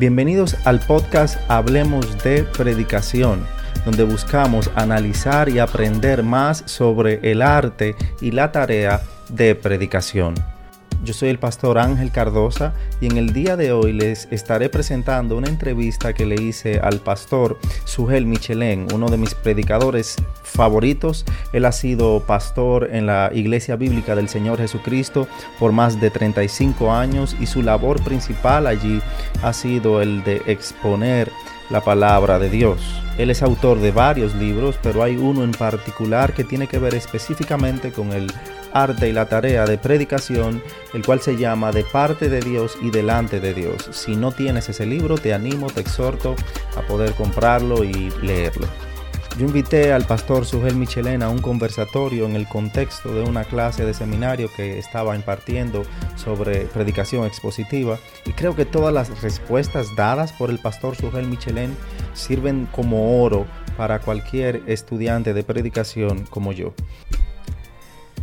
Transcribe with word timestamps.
Bienvenidos 0.00 0.56
al 0.64 0.80
podcast 0.80 1.38
Hablemos 1.50 2.24
de 2.24 2.44
Predicación, 2.44 3.46
donde 3.84 4.04
buscamos 4.04 4.70
analizar 4.74 5.50
y 5.50 5.58
aprender 5.58 6.22
más 6.22 6.62
sobre 6.64 7.30
el 7.30 7.42
arte 7.42 7.94
y 8.18 8.30
la 8.30 8.50
tarea 8.50 9.02
de 9.28 9.54
predicación. 9.54 10.36
Yo 11.02 11.14
soy 11.14 11.30
el 11.30 11.38
pastor 11.38 11.78
Ángel 11.78 12.10
Cardosa 12.10 12.74
y 13.00 13.06
en 13.06 13.16
el 13.16 13.32
día 13.32 13.56
de 13.56 13.72
hoy 13.72 13.94
les 13.94 14.28
estaré 14.30 14.68
presentando 14.68 15.34
una 15.34 15.48
entrevista 15.48 16.12
que 16.12 16.26
le 16.26 16.34
hice 16.34 16.78
al 16.78 16.98
pastor 16.98 17.58
Sugel 17.84 18.26
Michelén, 18.26 18.86
uno 18.92 19.08
de 19.08 19.16
mis 19.16 19.34
predicadores 19.34 20.16
favoritos. 20.42 21.24
Él 21.54 21.64
ha 21.64 21.72
sido 21.72 22.20
pastor 22.26 22.90
en 22.92 23.06
la 23.06 23.30
Iglesia 23.32 23.76
Bíblica 23.76 24.14
del 24.14 24.28
Señor 24.28 24.58
Jesucristo 24.58 25.26
por 25.58 25.72
más 25.72 25.98
de 26.02 26.10
35 26.10 26.92
años 26.92 27.34
y 27.40 27.46
su 27.46 27.62
labor 27.62 28.02
principal 28.02 28.66
allí 28.66 29.00
ha 29.42 29.54
sido 29.54 30.02
el 30.02 30.22
de 30.24 30.42
exponer 30.46 31.32
la 31.70 31.80
palabra 31.80 32.38
de 32.38 32.50
Dios. 32.50 32.78
Él 33.16 33.30
es 33.30 33.42
autor 33.42 33.80
de 33.80 33.90
varios 33.90 34.34
libros, 34.34 34.76
pero 34.82 35.02
hay 35.02 35.16
uno 35.16 35.44
en 35.44 35.52
particular 35.52 36.34
que 36.34 36.44
tiene 36.44 36.66
que 36.66 36.78
ver 36.78 36.94
específicamente 36.94 37.90
con 37.92 38.12
el 38.12 38.30
arte 38.72 39.08
y 39.08 39.12
la 39.12 39.28
tarea 39.28 39.64
de 39.64 39.78
predicación, 39.78 40.62
el 40.94 41.04
cual 41.04 41.20
se 41.20 41.36
llama 41.36 41.72
De 41.72 41.84
parte 41.84 42.28
de 42.28 42.40
Dios 42.40 42.76
y 42.82 42.90
delante 42.90 43.40
de 43.40 43.54
Dios. 43.54 43.88
Si 43.92 44.16
no 44.16 44.32
tienes 44.32 44.68
ese 44.68 44.86
libro, 44.86 45.18
te 45.18 45.34
animo, 45.34 45.68
te 45.68 45.80
exhorto 45.80 46.36
a 46.76 46.82
poder 46.82 47.12
comprarlo 47.12 47.84
y 47.84 48.10
leerlo. 48.22 48.66
Yo 49.38 49.46
invité 49.46 49.92
al 49.92 50.04
pastor 50.04 50.44
Sugel 50.44 50.74
Michelena 50.74 51.26
a 51.26 51.30
un 51.30 51.40
conversatorio 51.40 52.26
en 52.26 52.36
el 52.36 52.46
contexto 52.46 53.14
de 53.14 53.22
una 53.22 53.44
clase 53.44 53.86
de 53.86 53.94
seminario 53.94 54.50
que 54.54 54.78
estaba 54.78 55.16
impartiendo 55.16 55.84
sobre 56.16 56.66
predicación 56.66 57.24
expositiva 57.24 57.98
y 58.26 58.32
creo 58.32 58.54
que 58.54 58.66
todas 58.66 58.92
las 58.92 59.22
respuestas 59.22 59.86
dadas 59.96 60.32
por 60.32 60.50
el 60.50 60.58
pastor 60.58 60.96
Sugel 60.96 61.26
Michelén 61.26 61.74
sirven 62.12 62.66
como 62.70 63.22
oro 63.22 63.46
para 63.76 64.00
cualquier 64.00 64.62
estudiante 64.66 65.32
de 65.32 65.44
predicación 65.44 66.26
como 66.26 66.52
yo. 66.52 66.74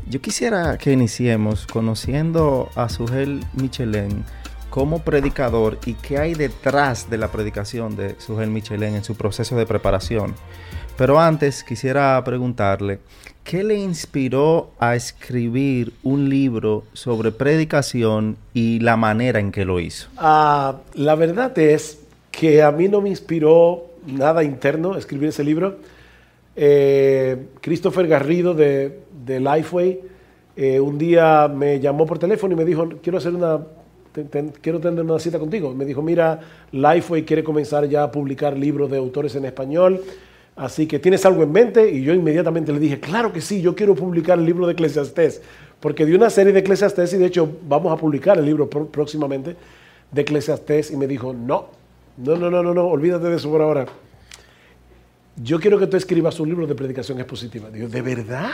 Yo 0.10 0.22
quisiera 0.22 0.78
que 0.78 0.94
iniciemos 0.94 1.68
conociendo 1.68 2.70
a 2.76 2.88
Sugel 2.88 3.42
Michelén 3.54 4.24
como 4.70 5.00
predicador 5.00 5.80
y 5.86 5.96
qué 5.96 6.18
hay 6.18 6.34
detrás 6.34 7.10
de 7.10 7.18
la 7.18 7.30
predicación 7.30 7.98
de 7.98 8.16
Sugel 8.18 8.50
Michelén 8.50 8.96
en 8.96 9.04
su 9.04 9.16
proceso 9.16 9.58
de 9.58 9.66
preparación. 9.66 10.34
Pero 10.98 11.20
antes 11.20 11.62
quisiera 11.62 12.24
preguntarle, 12.24 13.00
¿qué 13.44 13.66
le 13.66 13.76
inspiró 13.76 14.72
a 14.80 14.96
escribir 14.96 15.92
un 16.04 16.30
libro 16.30 16.86
sobre 16.94 17.34
predicación 17.34 18.38
y 18.54 18.80
la 18.80 18.96
manera 18.96 19.42
en 19.42 19.52
que 19.52 19.66
lo 19.66 19.82
hizo? 19.82 20.08
Ah, 20.16 20.78
la 20.94 21.16
verdad 21.16 21.58
es 21.60 22.00
que 22.32 22.64
a 22.64 22.72
mí 22.72 22.88
no 22.88 23.02
me 23.02 23.10
inspiró 23.10 23.88
nada 24.06 24.46
interno 24.46 24.96
escribir 24.96 25.30
ese 25.30 25.44
libro. 25.44 25.80
Eh, 26.56 27.50
Christopher 27.62 28.08
Garrido 28.08 28.56
de, 28.56 29.02
de 29.28 29.40
Lifeway 29.40 30.00
eh, 30.60 30.80
un 30.80 30.98
día 30.98 31.48
me 31.48 31.80
llamó 31.80 32.08
por 32.08 32.18
teléfono 32.18 32.56
y 32.56 32.58
me 32.58 32.66
dijo, 32.66 32.90
quiero 33.04 33.20
hacer 33.20 33.36
una, 33.36 33.60
quiero 34.60 34.80
tener 34.80 35.06
una 35.06 35.20
cita 35.20 35.38
contigo. 35.38 35.72
Me 35.76 35.86
dijo, 35.86 36.02
mira, 36.02 36.40
Lifeway 36.72 37.24
quiere 37.24 37.44
comenzar 37.44 37.88
ya 37.88 38.02
a 38.02 38.12
publicar 38.12 38.58
libros 38.58 38.90
de 38.90 38.98
autores 38.98 39.36
en 39.36 39.46
español, 39.46 40.02
así 40.56 40.88
que 40.88 40.98
tienes 40.98 41.24
algo 41.28 41.44
en 41.44 41.52
mente. 41.52 41.92
Y 41.92 42.02
yo 42.02 42.12
inmediatamente 42.12 42.74
le 42.74 42.80
dije, 42.80 43.00
claro 43.00 43.32
que 43.32 43.40
sí, 43.40 43.62
yo 43.62 43.76
quiero 43.76 43.94
publicar 43.94 44.40
el 44.40 44.46
libro 44.46 44.66
de 44.66 44.74
Eclesiastés, 44.74 45.44
porque 45.80 46.08
di 46.08 46.16
una 46.16 46.32
serie 46.32 46.52
de 46.52 46.60
Eclesiastés 46.62 47.14
y 47.14 47.18
de 47.18 47.28
hecho 47.28 47.48
vamos 47.68 47.94
a 47.94 47.98
publicar 47.98 48.40
el 48.40 48.46
libro 48.46 48.68
próximamente 48.68 49.56
de 50.12 50.22
Eclesiastés. 50.22 50.90
Y 50.90 50.98
me 50.98 51.06
dijo, 51.06 51.34
no, 51.34 51.68
no, 52.18 52.36
no, 52.36 52.50
no, 52.50 52.64
no, 52.64 52.74
no, 52.74 52.88
olvídate 52.88 53.28
de 53.28 53.36
eso 53.36 53.52
por 53.52 53.62
ahora. 53.62 53.86
Yo 55.36 55.60
quiero 55.60 55.78
que 55.78 55.86
tú 55.86 55.98
escribas 55.98 56.40
un 56.40 56.50
libro 56.50 56.66
de 56.66 56.74
predicación 56.74 57.20
expositiva. 57.20 57.70
Digo, 57.70 57.88
¿de 57.88 58.02
verdad? 58.02 58.50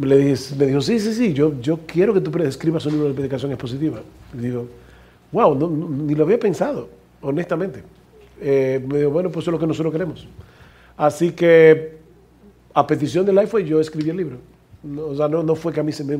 Le 0.00 0.16
dije, 0.16 0.54
me 0.56 0.66
dijo, 0.66 0.80
sí, 0.80 0.98
sí, 0.98 1.14
sí, 1.14 1.32
yo, 1.32 1.60
yo 1.60 1.80
quiero 1.86 2.12
que 2.12 2.20
tú 2.20 2.36
escribas 2.42 2.84
un 2.86 2.92
libro 2.92 3.08
de 3.08 3.14
predicación 3.14 3.52
expositiva. 3.52 4.00
Y 4.32 4.38
digo, 4.38 4.66
wow, 5.30 5.54
ni 5.54 6.14
lo 6.14 6.24
había 6.24 6.38
pensado, 6.38 6.88
honestamente. 7.20 7.82
Eh, 8.40 8.84
me 8.86 8.98
dijo, 8.98 9.10
bueno, 9.10 9.30
pues 9.30 9.44
eso 9.44 9.50
es 9.50 9.52
lo 9.52 9.58
que 9.60 9.66
nosotros 9.66 9.92
queremos. 9.92 10.26
Así 10.96 11.32
que, 11.32 11.96
a 12.72 12.86
petición 12.86 13.24
de 13.24 13.32
Life, 13.32 13.64
yo 13.64 13.80
escribí 13.80 14.10
el 14.10 14.16
libro. 14.16 14.38
o 14.98 15.14
sea, 15.14 15.28
no, 15.28 15.42
no 15.42 15.54
fue 15.54 15.72
que 15.72 15.80
a 15.80 15.82
mí 15.82 15.92
se 15.92 16.04
me, 16.04 16.18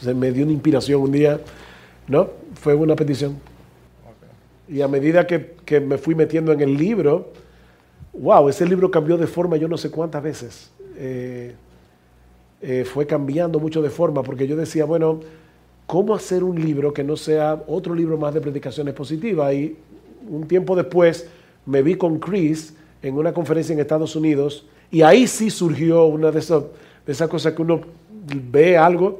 se 0.00 0.12
me 0.12 0.32
dio 0.32 0.44
una 0.44 0.52
inspiración 0.52 1.00
un 1.00 1.12
día, 1.12 1.40
¿no? 2.08 2.30
Fue 2.54 2.74
una 2.74 2.96
petición. 2.96 3.38
Y 4.68 4.80
a 4.82 4.88
medida 4.88 5.26
que, 5.26 5.54
que, 5.64 5.80
me 5.80 5.98
fui 5.98 6.14
metiendo 6.14 6.52
en 6.52 6.60
el 6.60 6.76
libro, 6.76 7.32
wow, 8.12 8.48
ese 8.48 8.66
libro 8.66 8.90
cambió 8.90 9.16
de 9.16 9.26
forma 9.26 9.56
yo 9.56 9.68
no 9.68 9.78
sé 9.78 9.90
cuántas 9.90 10.22
veces. 10.22 10.70
Eh, 10.96 11.54
eh, 12.60 12.84
fue 12.84 13.06
cambiando 13.06 13.60
mucho 13.60 13.80
de 13.82 13.90
forma, 13.90 14.22
porque 14.22 14.46
yo 14.46 14.56
decía, 14.56 14.84
bueno, 14.84 15.20
¿cómo 15.86 16.14
hacer 16.14 16.42
un 16.42 16.60
libro 16.60 16.92
que 16.92 17.04
no 17.04 17.16
sea 17.16 17.62
otro 17.68 17.94
libro 17.94 18.18
más 18.18 18.34
de 18.34 18.40
predicaciones 18.40 18.94
positivas? 18.94 19.54
Y 19.54 19.76
un 20.28 20.46
tiempo 20.48 20.74
después 20.74 21.28
me 21.66 21.82
vi 21.82 21.94
con 21.94 22.18
Chris 22.18 22.74
en 23.02 23.14
una 23.14 23.32
conferencia 23.32 23.72
en 23.72 23.78
Estados 23.78 24.16
Unidos 24.16 24.66
y 24.90 25.02
ahí 25.02 25.26
sí 25.26 25.50
surgió 25.50 26.06
una 26.06 26.30
de 26.30 26.40
esas, 26.40 26.64
de 27.06 27.12
esas 27.12 27.28
cosas 27.28 27.52
que 27.52 27.62
uno 27.62 27.80
ve 28.50 28.76
algo 28.76 29.18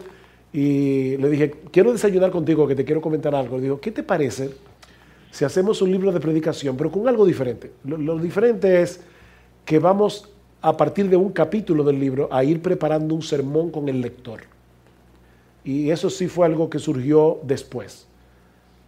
y 0.52 1.16
le 1.18 1.30
dije, 1.30 1.54
quiero 1.70 1.92
desayunar 1.92 2.30
contigo, 2.30 2.66
que 2.66 2.74
te 2.74 2.84
quiero 2.84 3.00
comentar 3.00 3.34
algo. 3.34 3.60
Digo, 3.60 3.80
¿qué 3.80 3.92
te 3.92 4.02
parece 4.02 4.50
si 5.30 5.44
hacemos 5.44 5.80
un 5.82 5.92
libro 5.92 6.10
de 6.10 6.18
predicación, 6.20 6.76
pero 6.76 6.90
con 6.90 7.06
algo 7.06 7.24
diferente? 7.24 7.70
Lo 7.84 8.18
diferente 8.18 8.82
es 8.82 9.00
que 9.64 9.78
vamos 9.78 10.30
a 10.60 10.76
partir 10.76 11.08
de 11.08 11.16
un 11.16 11.30
capítulo 11.30 11.84
del 11.84 12.00
libro, 12.00 12.28
a 12.32 12.42
ir 12.42 12.60
preparando 12.60 13.14
un 13.14 13.22
sermón 13.22 13.70
con 13.70 13.88
el 13.88 14.00
lector. 14.00 14.40
Y 15.64 15.90
eso 15.90 16.10
sí 16.10 16.28
fue 16.28 16.46
algo 16.46 16.68
que 16.68 16.78
surgió 16.78 17.40
después. 17.42 18.06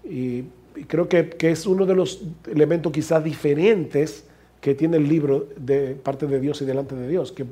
Y, 0.04 0.44
creo 0.86 1.08
que, 1.08 1.36
es 1.40 1.66
uno 1.66 1.86
de 1.86 1.94
los 1.94 2.22
elementos 2.50 2.92
quizás 2.92 3.22
diferentes 3.22 4.24
que 4.60 4.74
tiene 4.74 4.96
el 4.96 5.08
libro 5.08 5.48
de 5.56 5.94
parte 5.94 6.26
de 6.26 6.40
Dios 6.40 6.60
y 6.62 6.64
delante 6.64 6.94
de 6.94 7.08
Dios, 7.08 7.32
que 7.32 7.44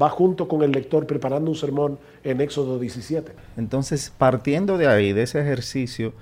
va 0.00 0.10
junto 0.10 0.48
con 0.48 0.62
el 0.62 0.72
lector 0.72 1.06
preparando 1.06 1.50
un 1.50 1.56
sermón 1.56 1.98
en 2.22 2.40
Éxodo 2.40 2.78
17. 2.78 3.32
Entonces, 3.56 4.12
partiendo 4.16 4.78
de 4.78 4.86
ahí, 4.86 5.12
de 5.12 5.22
ese 5.22 5.40
ejercicio 5.40 6.12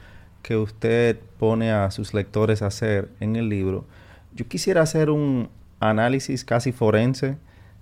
que 0.43 0.56
usted 0.56 1.19
pone 1.38 1.72
a 1.72 1.91
sus 1.91 2.15
lectores 2.15 2.62
a 2.62 2.66
hacer 2.66 3.09
en 3.21 3.37
el 3.37 3.49
libro, 3.49 3.84
yo 4.34 4.47
quisiera 4.47 4.82
hacer 4.82 5.11
un, 5.11 5.49
análisis 5.90 6.44
casi 6.44 6.72
forense 6.72 7.36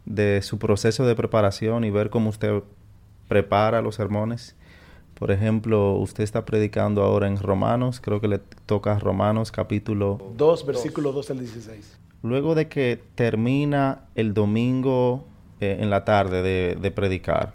de 0.04 0.42
su 0.42 0.58
proceso 0.58 1.06
de 1.06 1.14
preparación 1.14 1.84
y 1.84 1.90
ver 1.90 2.10
cómo 2.10 2.30
usted 2.30 2.62
prepara 3.28 3.82
los 3.82 3.96
sermones. 3.96 4.56
Por 5.14 5.30
ejemplo, 5.30 5.94
usted 5.94 6.24
está 6.24 6.44
predicando 6.44 7.02
ahora 7.02 7.28
en 7.28 7.38
Romanos, 7.38 8.00
creo 8.00 8.20
que 8.20 8.28
le 8.28 8.38
toca 8.66 8.98
Romanos 8.98 9.52
capítulo 9.52 10.20
2, 10.36 10.66
versículo 10.66 11.12
2 11.12 11.30
al 11.30 11.38
16. 11.38 11.98
Luego 12.24 12.54
de 12.54 12.68
que 12.68 13.00
termina 13.14 14.00
el 14.14 14.34
domingo 14.34 15.24
eh, 15.60 15.78
en 15.80 15.90
la 15.90 16.04
tarde 16.04 16.42
de, 16.42 16.76
de, 16.80 16.90
predicar, 16.90 17.54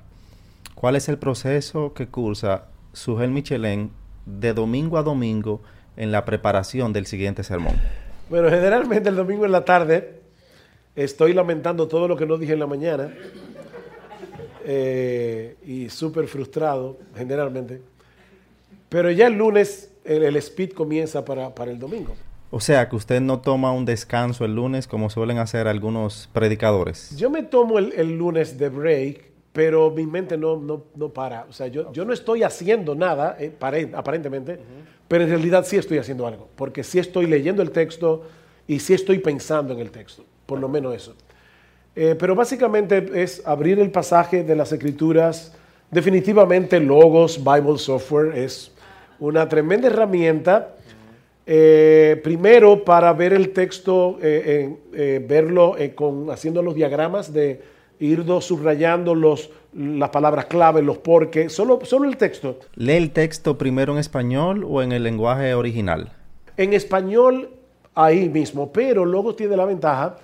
¿cuál 0.75 0.95
es 0.95 1.09
el 1.09 1.17
proceso 1.17 1.93
que 1.93 2.07
cursa 2.07 2.65
Sugel 2.93 3.31
Michelén 3.31 3.91
de 4.25 4.53
domingo 4.53 4.97
a 4.97 5.03
domingo 5.03 5.61
en 5.97 6.11
la 6.11 6.23
preparación 6.23 6.93
del 6.93 7.05
siguiente 7.05 7.43
sermón? 7.43 7.75
Bueno, 8.29 8.49
generalmente 8.49 9.09
el 9.09 9.15
domingo 9.15 9.45
en 9.45 9.51
la 9.51 9.65
tarde 9.65 10.21
Estoy 10.97 11.33
lamentando 11.33 11.87
todo 11.87 12.07
lo 12.07 12.17
que 12.17 12.25
no 12.25 12.39
dije 12.39 12.53
en 12.53 12.59
la 12.59 12.65
mañana 12.65 13.13
eh, 14.65 15.55
y 15.63 15.89
súper 15.89 16.25
frustrado 16.25 16.97
generalmente. 17.15 17.81
Pero 18.89 19.11
ya 19.11 19.27
el 19.27 19.33
lunes 19.33 19.91
el, 20.03 20.35
speed 20.37 20.71
comienza 20.71 21.23
para, 21.23 21.53
el 21.65 21.77
domingo. 21.77 22.15
O 22.49 22.59
sea, 22.59 22.89
que 22.89 22.95
usted 22.95 23.21
no 23.21 23.41
toma 23.41 23.71
un 23.73 23.85
descanso 23.85 24.43
el 24.43 24.55
lunes 24.55 24.87
como 24.87 25.11
suelen 25.11 25.37
hacer 25.37 25.67
algunos 25.67 26.31
predicadores. 26.33 27.15
Yo 27.15 27.29
me 27.29 27.43
tomo 27.43 27.77
el, 27.77 28.17
lunes 28.17 28.57
de 28.57 28.69
break, 28.69 29.31
pero 29.53 29.91
mi 29.91 30.07
mente 30.07 30.35
no, 30.35 30.81
no, 30.95 31.09
para. 31.09 31.45
O 31.47 31.53
sea, 31.53 31.67
yo, 31.67 31.93
yo 31.93 32.05
no 32.05 32.13
estoy 32.13 32.41
haciendo 32.41 32.95
nada, 32.95 33.37
eh, 33.39 33.55
aparentemente, 33.93 34.59
pero 35.07 35.25
en 35.25 35.29
realidad 35.29 35.63
sí 35.63 35.77
estoy 35.77 35.99
haciendo 35.99 36.25
algo, 36.25 36.49
porque 36.55 36.83
sí 36.83 36.97
estoy 36.97 37.27
leyendo 37.27 37.61
el 37.61 37.69
texto 37.69 38.23
y 38.65 38.79
sí 38.79 38.95
estoy 38.95 39.19
pensando 39.19 39.75
en 39.75 39.81
el 39.81 39.91
texto 39.91 40.23
por 40.47 40.59
lo 40.59 40.67
menos 40.67 40.95
eso. 40.95 41.13
Eh, 41.95 42.15
pero 42.17 42.35
básicamente 42.35 43.09
es 43.13 43.41
abrir 43.45 43.79
el 43.79 43.91
pasaje 43.91 44.43
de 44.43 44.55
las 44.55 44.71
escrituras. 44.71 45.53
Definitivamente 45.91 46.79
Logos 46.79 47.43
Bible 47.43 47.77
Software 47.77 48.37
es 48.37 48.71
una 49.19 49.47
tremenda 49.47 49.87
herramienta. 49.87 50.75
Eh, 51.45 52.19
primero 52.23 52.83
para 52.83 53.13
ver 53.13 53.33
el 53.33 53.49
texto, 53.49 54.19
eh, 54.21 55.25
verlo 55.27 55.75
con, 55.95 56.29
haciendo 56.29 56.61
los 56.61 56.75
diagramas 56.75 57.33
de 57.33 57.61
ir 57.99 58.23
subrayando 58.41 59.15
los, 59.15 59.49
las 59.73 60.09
palabras 60.09 60.45
clave, 60.45 60.83
los 60.83 60.99
por 60.99 61.31
qué, 61.31 61.49
solo, 61.49 61.79
solo 61.83 62.07
el 62.07 62.17
texto. 62.17 62.59
¿Lee 62.75 62.93
el 62.93 63.11
texto 63.11 63.57
primero 63.57 63.93
en 63.93 63.99
español 63.99 64.63
o 64.69 64.83
en 64.83 64.91
el 64.91 65.03
lenguaje 65.03 65.55
original? 65.55 66.11
En 66.57 66.73
español 66.73 67.49
ahí 67.95 68.29
mismo, 68.29 68.71
pero 68.71 69.03
luego 69.03 69.33
tiene 69.33 69.57
la 69.57 69.65
ventaja 69.65 70.17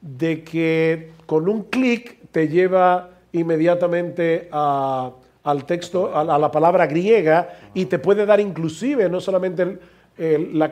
de 0.00 0.42
que 0.42 1.12
con 1.26 1.48
un 1.48 1.64
clic 1.64 2.18
te 2.32 2.48
lleva 2.48 3.10
inmediatamente 3.32 4.48
al 4.50 5.64
texto, 5.66 6.16
a, 6.16 6.38
la 6.38 6.50
palabra 6.50 6.86
griega 6.86 7.48
y 7.74 7.86
te 7.86 7.98
puede 7.98 8.26
dar 8.26 8.40
inclusive 8.40 9.08
no 9.08 9.20
solamente 9.20 9.78
el, 10.18 10.62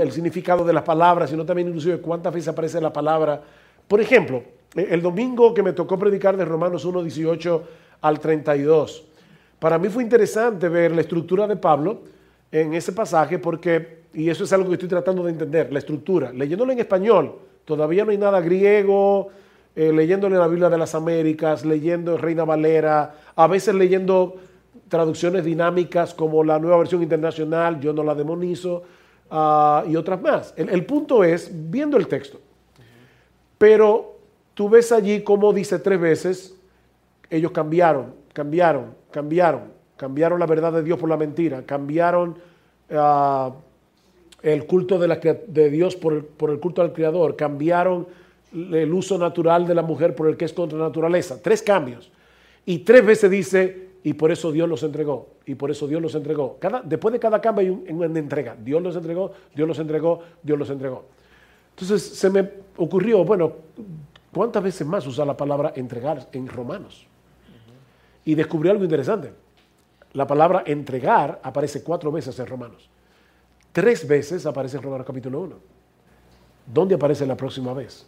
el 0.00 0.12
significado 0.12 0.64
de 0.64 0.72
las 0.72 0.82
palabras, 0.82 1.30
sino 1.30 1.44
también 1.44 1.68
inclusive 1.68 1.98
cuántas 1.98 2.32
veces 2.32 2.48
aparece 2.48 2.80
la 2.80 2.92
palabra. 2.92 3.40
Por 3.86 4.00
ejemplo, 4.00 4.42
el 4.74 5.00
domingo 5.00 5.54
que 5.54 5.62
me 5.62 5.72
tocó 5.72 5.98
predicar 5.98 6.36
de 6.36 6.44
Romanos 6.44 6.84
1, 6.84 7.02
18 7.02 7.62
al 8.02 8.20
32, 8.20 9.04
para 9.58 9.78
mí 9.78 9.88
fue 9.88 10.02
interesante 10.02 10.68
ver 10.68 10.92
la 10.92 11.00
estructura 11.00 11.46
de 11.46 11.56
Pablo 11.56 12.02
en 12.52 12.74
ese 12.74 12.92
pasaje 12.92 13.38
porque, 13.38 14.02
y 14.14 14.28
eso 14.28 14.44
es 14.44 14.52
algo 14.52 14.68
que 14.68 14.74
estoy 14.74 14.88
tratando 14.88 15.24
de 15.24 15.30
entender, 15.32 15.72
la 15.72 15.80
estructura, 15.80 16.32
leyéndolo 16.32 16.72
en 16.72 16.78
español, 16.78 17.34
todavía 17.68 18.02
no 18.06 18.12
hay 18.12 18.16
nada 18.16 18.40
griego, 18.40 19.28
eh, 19.76 19.92
leyéndole 19.92 20.38
la 20.38 20.48
Biblia 20.48 20.70
de 20.70 20.78
las 20.78 20.94
Américas, 20.94 21.66
leyendo 21.66 22.16
Reina 22.16 22.46
Valera, 22.46 23.14
a 23.36 23.46
veces 23.46 23.74
leyendo 23.74 24.36
traducciones 24.88 25.44
dinámicas 25.44 26.14
como 26.14 26.42
la 26.42 26.58
nueva 26.58 26.78
versión 26.78 27.02
internacional, 27.02 27.78
yo 27.78 27.92
no 27.92 28.02
la 28.02 28.14
demonizo, 28.14 28.84
ah, 29.30 29.84
y 29.86 29.96
otras 29.96 30.18
más. 30.22 30.54
El, 30.56 30.86
punto 30.86 31.22
es, 31.22 31.50
viendo 31.52 31.98
el 31.98 32.08
texto, 32.08 32.40
pero 33.58 34.16
tú 34.54 34.70
ves 34.70 34.90
allí 34.90 35.20
como 35.22 35.52
dice 35.52 35.78
tres 35.78 36.00
veces, 36.00 36.56
ellos 37.28 37.52
cambiaron, 37.52 38.14
cambiaron, 38.32 38.94
cambiaron, 39.10 39.64
cambiaron 39.98 40.40
la 40.40 40.46
verdad 40.46 40.72
de 40.72 40.82
Dios 40.82 40.98
por 40.98 41.10
la 41.10 41.18
mentira, 41.18 41.64
cambiaron 41.66 42.38
ah, 42.92 43.52
el 44.42 44.66
culto 44.66 44.98
de, 44.98 45.08
la, 45.08 45.16
de 45.16 45.70
Dios 45.70 45.96
por 45.96 46.14
el, 46.14 46.60
culto 46.60 46.82
al 46.82 46.92
Creador, 46.92 47.36
cambiaron 47.36 48.06
el 48.52 48.92
uso 48.92 49.18
natural 49.18 49.66
de 49.66 49.74
la 49.74 49.82
mujer 49.82 50.14
por 50.14 50.28
el 50.28 50.36
que 50.36 50.44
es 50.44 50.52
contra 50.52 50.78
naturaleza. 50.78 51.40
Tres 51.42 51.62
cambios. 51.62 52.10
Y 52.64 52.78
tres 52.80 53.04
veces 53.04 53.30
dice, 53.30 53.88
y 54.04 54.14
por 54.14 54.30
eso 54.30 54.52
Dios 54.52 54.68
los 54.68 54.82
entregó, 54.82 55.28
y 55.46 55.54
por 55.54 55.70
eso 55.70 55.86
Dios 55.86 56.00
los 56.00 56.14
entregó. 56.14 56.58
Después 56.84 57.12
de 57.12 57.18
cada 57.18 57.40
cambio 57.40 57.82
hay 57.86 57.92
una 57.92 58.18
entrega. 58.18 58.56
Dios 58.58 58.82
los 58.82 58.94
entregó, 58.96 59.32
Dios 59.54 59.66
los 59.66 59.78
entregó, 59.78 60.20
Dios 60.42 60.58
los 60.58 60.70
entregó. 60.70 61.04
Entonces 61.70 62.02
se 62.02 62.30
me 62.30 62.48
ocurrió, 62.76 63.24
bueno, 63.24 63.52
¿cuántas 64.32 64.62
veces 64.62 64.86
más 64.86 65.06
usa 65.06 65.24
la 65.24 65.36
palabra 65.36 65.72
entregar 65.76 66.28
en 66.32 66.48
Romanos? 66.48 67.06
Y 68.24 68.34
descubrí 68.34 68.68
algo 68.68 68.84
interesante. 68.84 69.32
La 70.12 70.26
palabra 70.26 70.64
entregar 70.66 71.40
aparece 71.42 71.82
cuatro 71.82 72.10
veces 72.10 72.38
en 72.38 72.46
Romanos. 72.46 72.88
Tres 73.78 74.08
veces 74.08 74.44
aparece 74.44 74.76
en 74.76 74.82
Romanos 74.82 75.06
capítulo 75.06 75.40
1. 75.40 75.54
¿Dónde 76.74 76.96
aparece 76.96 77.24
la 77.24 77.36
próxima 77.36 77.72
vez? 77.72 78.04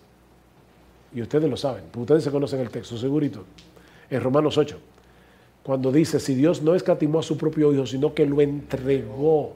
Y 1.15 1.23
ustedes 1.23 1.49
lo 1.49 1.57
saben, 1.57 1.85
ustedes 1.97 2.25
se 2.25 2.33
conocen 2.33 2.59
el 2.59 2.71
texto, 2.71 2.99
segurito. 2.99 3.45
En 4.11 4.21
Romanos 4.21 4.59
8, 4.59 4.77
cuando 5.63 5.93
dice, 5.93 6.19
si 6.19 6.35
Dios 6.35 6.61
no 6.61 6.75
escatimó 6.75 7.21
a 7.21 7.23
su 7.23 7.39
propio 7.39 7.73
Hijo, 7.73 7.87
sino 7.87 8.13
que 8.13 8.27
lo 8.27 8.41
entregó. 8.41 9.53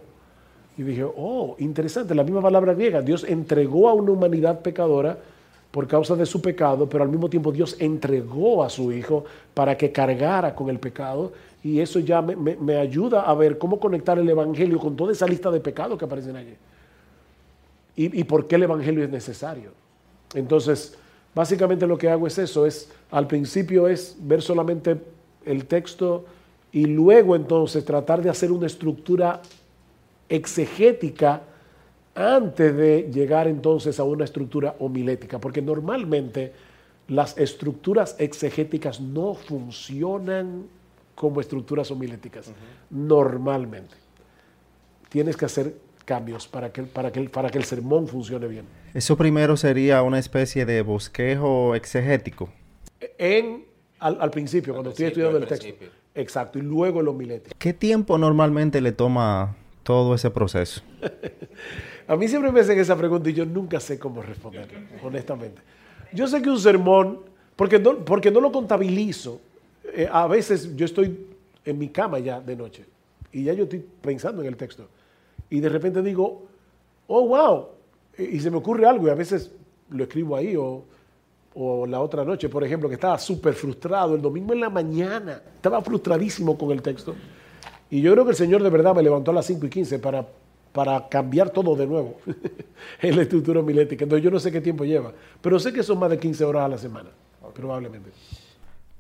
Y 0.78 0.84
dije, 0.84 1.04
oh, 1.04 1.56
interesante, 1.58 2.14
la 2.14 2.22
misma 2.22 2.42
palabra 2.42 2.74
griega, 2.74 3.02
Dios 3.02 3.24
entregó 3.24 3.88
a 3.88 3.94
una 3.94 4.12
humanidad 4.12 4.60
pecadora 4.60 5.18
por 5.74 5.88
causa 5.88 6.14
de 6.14 6.24
su 6.24 6.40
pecado, 6.40 6.88
pero 6.88 7.02
al 7.02 7.10
mismo 7.10 7.28
tiempo 7.28 7.50
Dios 7.50 7.74
entregó 7.80 8.62
a 8.62 8.70
su 8.70 8.92
Hijo 8.92 9.24
para 9.52 9.76
que 9.76 9.90
cargara 9.90 10.54
con 10.54 10.70
el 10.70 10.78
pecado. 10.78 11.32
Y 11.64 11.80
eso 11.80 11.98
ya 11.98 12.22
me, 12.22 12.76
ayuda 12.76 13.22
a 13.22 13.34
ver 13.34 13.58
cómo 13.58 13.80
conectar 13.80 14.16
el 14.16 14.28
Evangelio 14.28 14.78
con 14.78 14.94
toda 14.94 15.10
esa 15.10 15.26
lista 15.26 15.50
de 15.50 15.58
pecados 15.58 15.98
que 15.98 16.04
aparecen 16.04 16.36
allí. 16.36 16.54
Y, 17.96 18.20
y 18.20 18.22
por 18.22 18.46
qué 18.46 18.54
el 18.54 18.62
Evangelio 18.62 19.02
es 19.02 19.10
necesario. 19.10 19.70
Entonces, 20.34 20.96
Básicamente 21.34 21.86
lo 21.86 21.98
que 21.98 22.08
hago 22.08 22.26
es 22.26 22.38
eso, 22.38 22.64
es 22.64 22.88
al 23.10 23.26
principio 23.26 23.88
es 23.88 24.16
ver 24.20 24.40
solamente 24.40 24.96
el 25.44 25.66
texto 25.66 26.24
y 26.70 26.86
luego 26.86 27.34
entonces 27.34 27.84
tratar 27.84 28.22
de 28.22 28.30
hacer 28.30 28.52
una 28.52 28.66
estructura 28.66 29.42
exegética 30.28 31.42
antes 32.14 32.76
de 32.76 33.10
llegar 33.12 33.48
entonces 33.48 33.98
a 33.98 34.04
una 34.04 34.24
estructura 34.24 34.76
homilética, 34.78 35.38
porque 35.38 35.60
normalmente 35.60 36.52
las 37.08 37.36
estructuras 37.36 38.16
exegéticas 38.18 39.00
no 39.00 39.34
funcionan 39.34 40.66
como 41.14 41.40
estructuras 41.40 41.90
homiléticas, 41.90 42.50
normalmente. 42.90 43.94
Tienes 45.08 45.36
que 45.36 45.44
hacer 45.44 45.76
cambios 46.04 46.48
para 46.48 46.72
que, 46.72 46.82
para, 46.82 47.12
que, 47.12 47.22
para 47.28 47.50
que 47.50 47.58
el 47.58 47.64
sermón 47.64 48.08
funcione 48.08 48.46
bien. 48.46 48.66
Eso 48.94 49.16
primero 49.16 49.56
sería 49.56 50.02
una 50.02 50.18
especie 50.18 50.66
de 50.66 50.82
bosquejo 50.82 51.74
exegético. 51.74 52.50
En, 53.18 53.64
al, 53.98 54.30
principio, 54.30 54.72
cuando 54.72 54.90
estoy 54.90 55.06
estudiando 55.06 55.38
el 55.38 55.46
texto. 55.46 55.68
Exacto, 56.14 56.58
y 56.58 56.62
luego 56.62 57.00
el 57.00 57.08
homilético. 57.08 57.56
¿Qué 57.58 57.72
tiempo 57.72 58.18
normalmente 58.18 58.80
le 58.80 58.92
toma 58.92 59.56
todo 59.84 60.14
ese 60.16 60.30
proceso? 60.30 60.82
A 62.08 62.16
mí 62.16 62.28
siempre 62.28 62.50
me 62.50 62.60
hacen 62.60 62.78
esa 62.78 62.96
pregunta 62.96 63.30
y 63.30 63.32
yo 63.32 63.46
nunca 63.46 63.80
sé 63.80 63.98
cómo 63.98 64.20
responder, 64.20 64.68
honestamente. 65.02 65.62
Yo 66.12 66.26
sé 66.26 66.42
que 66.42 66.50
un 66.50 66.58
sermón, 66.58 67.20
porque 67.56 67.78
no, 67.78 68.04
porque 68.04 68.30
no 68.30 68.40
lo 68.40 68.52
contabilizo, 68.52 69.40
eh, 69.92 70.08
a 70.10 70.26
veces 70.26 70.74
yo 70.76 70.84
estoy 70.84 71.26
en 71.64 71.78
mi 71.78 71.88
cama 71.88 72.18
ya 72.18 72.40
de 72.40 72.56
noche 72.56 72.84
y 73.32 73.44
ya 73.44 73.52
yo 73.52 73.64
estoy 73.64 73.84
pensando 74.02 74.42
en 74.42 74.48
el 74.48 74.56
texto 74.56 74.88
y 75.48 75.60
de 75.60 75.68
repente 75.68 76.02
digo, 76.02 76.42
oh, 77.06 77.28
wow, 77.28 77.68
y 78.18 78.38
se 78.40 78.50
me 78.50 78.58
ocurre 78.58 78.86
algo 78.86 79.06
y 79.06 79.10
a 79.10 79.14
veces 79.14 79.50
lo 79.90 80.04
escribo 80.04 80.36
ahí 80.36 80.56
o, 80.56 80.84
la 81.86 82.00
otra 82.00 82.24
noche, 82.24 82.48
por 82.48 82.64
ejemplo, 82.64 82.88
que 82.88 82.96
estaba 82.96 83.16
súper 83.16 83.54
frustrado 83.54 84.16
el 84.16 84.20
domingo 84.20 84.52
en 84.52 84.60
la 84.60 84.68
mañana, 84.68 85.40
estaba 85.54 85.80
frustradísimo 85.80 86.58
con 86.58 86.72
el 86.72 86.82
texto. 86.82 87.14
Y 87.94 88.02
yo 88.02 88.10
creo 88.10 88.24
que 88.24 88.32
el 88.32 88.36
Señor 88.36 88.60
de 88.60 88.70
verdad 88.70 88.92
me 88.92 89.04
levantó 89.04 89.30
a 89.30 89.34
las 89.34 89.46
5 89.46 89.66
y 89.66 89.70
15 89.70 90.00
para, 90.00 90.26
para 90.72 91.08
cambiar 91.08 91.50
todo 91.50 91.76
de 91.76 91.86
nuevo 91.86 92.16
en 93.00 93.14
la 93.14 93.22
estructura 93.22 93.60
homilética. 93.60 94.02
Entonces 94.02 94.24
yo 94.24 94.32
no 94.32 94.40
sé 94.40 94.50
qué 94.50 94.60
tiempo 94.60 94.84
lleva, 94.84 95.12
pero 95.40 95.60
sé 95.60 95.72
que 95.72 95.84
son 95.84 96.00
más 96.00 96.10
de 96.10 96.18
15 96.18 96.44
horas 96.44 96.64
a 96.64 96.68
la 96.70 96.76
semana, 96.76 97.10
probablemente. 97.54 98.10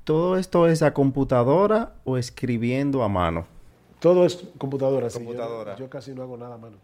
¿Todo 0.04 0.36
esto 0.36 0.68
es 0.68 0.80
a 0.80 0.94
computadora 0.94 1.94
o 2.04 2.18
escribiendo 2.18 3.02
a 3.02 3.08
mano? 3.08 3.46
Todo 3.98 4.24
es 4.24 4.44
computadora. 4.58 5.10
computadora. 5.10 5.74
yo, 5.74 5.90
casi 5.90 6.12
no 6.12 6.22
hago 6.22 6.36
nada 6.36 6.54
a 6.54 6.58
mano. 6.58 6.76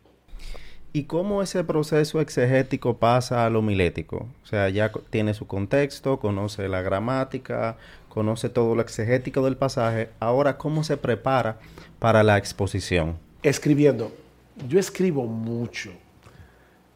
¿Y 0.92 1.04
cómo 1.04 1.42
ese 1.42 1.62
proceso 1.62 2.20
exegético 2.20 2.96
pasa 2.96 3.46
a 3.46 3.50
lo 3.50 3.62
milético? 3.62 4.26
O 4.42 4.46
sea, 4.46 4.68
ya 4.68 4.90
tiene 5.10 5.34
su 5.34 5.46
contexto, 5.46 6.18
conoce 6.18 6.66
la 6.68 6.82
gramática, 6.82 7.76
conoce 8.10 8.50
todo 8.50 8.74
lo 8.74 8.82
exegético 8.82 9.42
del 9.42 9.56
pasaje. 9.56 10.10
Ahora, 10.18 10.58
¿cómo 10.58 10.84
se 10.84 10.98
prepara 10.98 11.58
para 11.98 12.22
la 12.22 12.36
exposición? 12.36 13.16
Escribiendo. 13.42 14.12
Yo 14.68 14.78
escribo 14.78 15.24
mucho. 15.24 15.90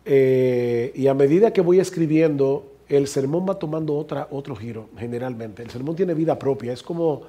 Eh, 0.04 0.92
y 0.94 1.06
a 1.06 1.14
medida 1.14 1.52
que 1.52 1.62
voy 1.62 1.80
escribiendo, 1.80 2.70
el 2.88 3.06
sermón 3.06 3.46
va 3.48 3.58
tomando 3.58 3.96
otra, 3.96 4.28
otro 4.30 4.54
giro, 4.54 4.90
generalmente. 4.98 5.62
El 5.62 5.70
sermón 5.70 5.96
tiene 5.96 6.12
vida 6.12 6.38
propia. 6.38 6.72
Es 6.72 6.82
como, 6.82 7.22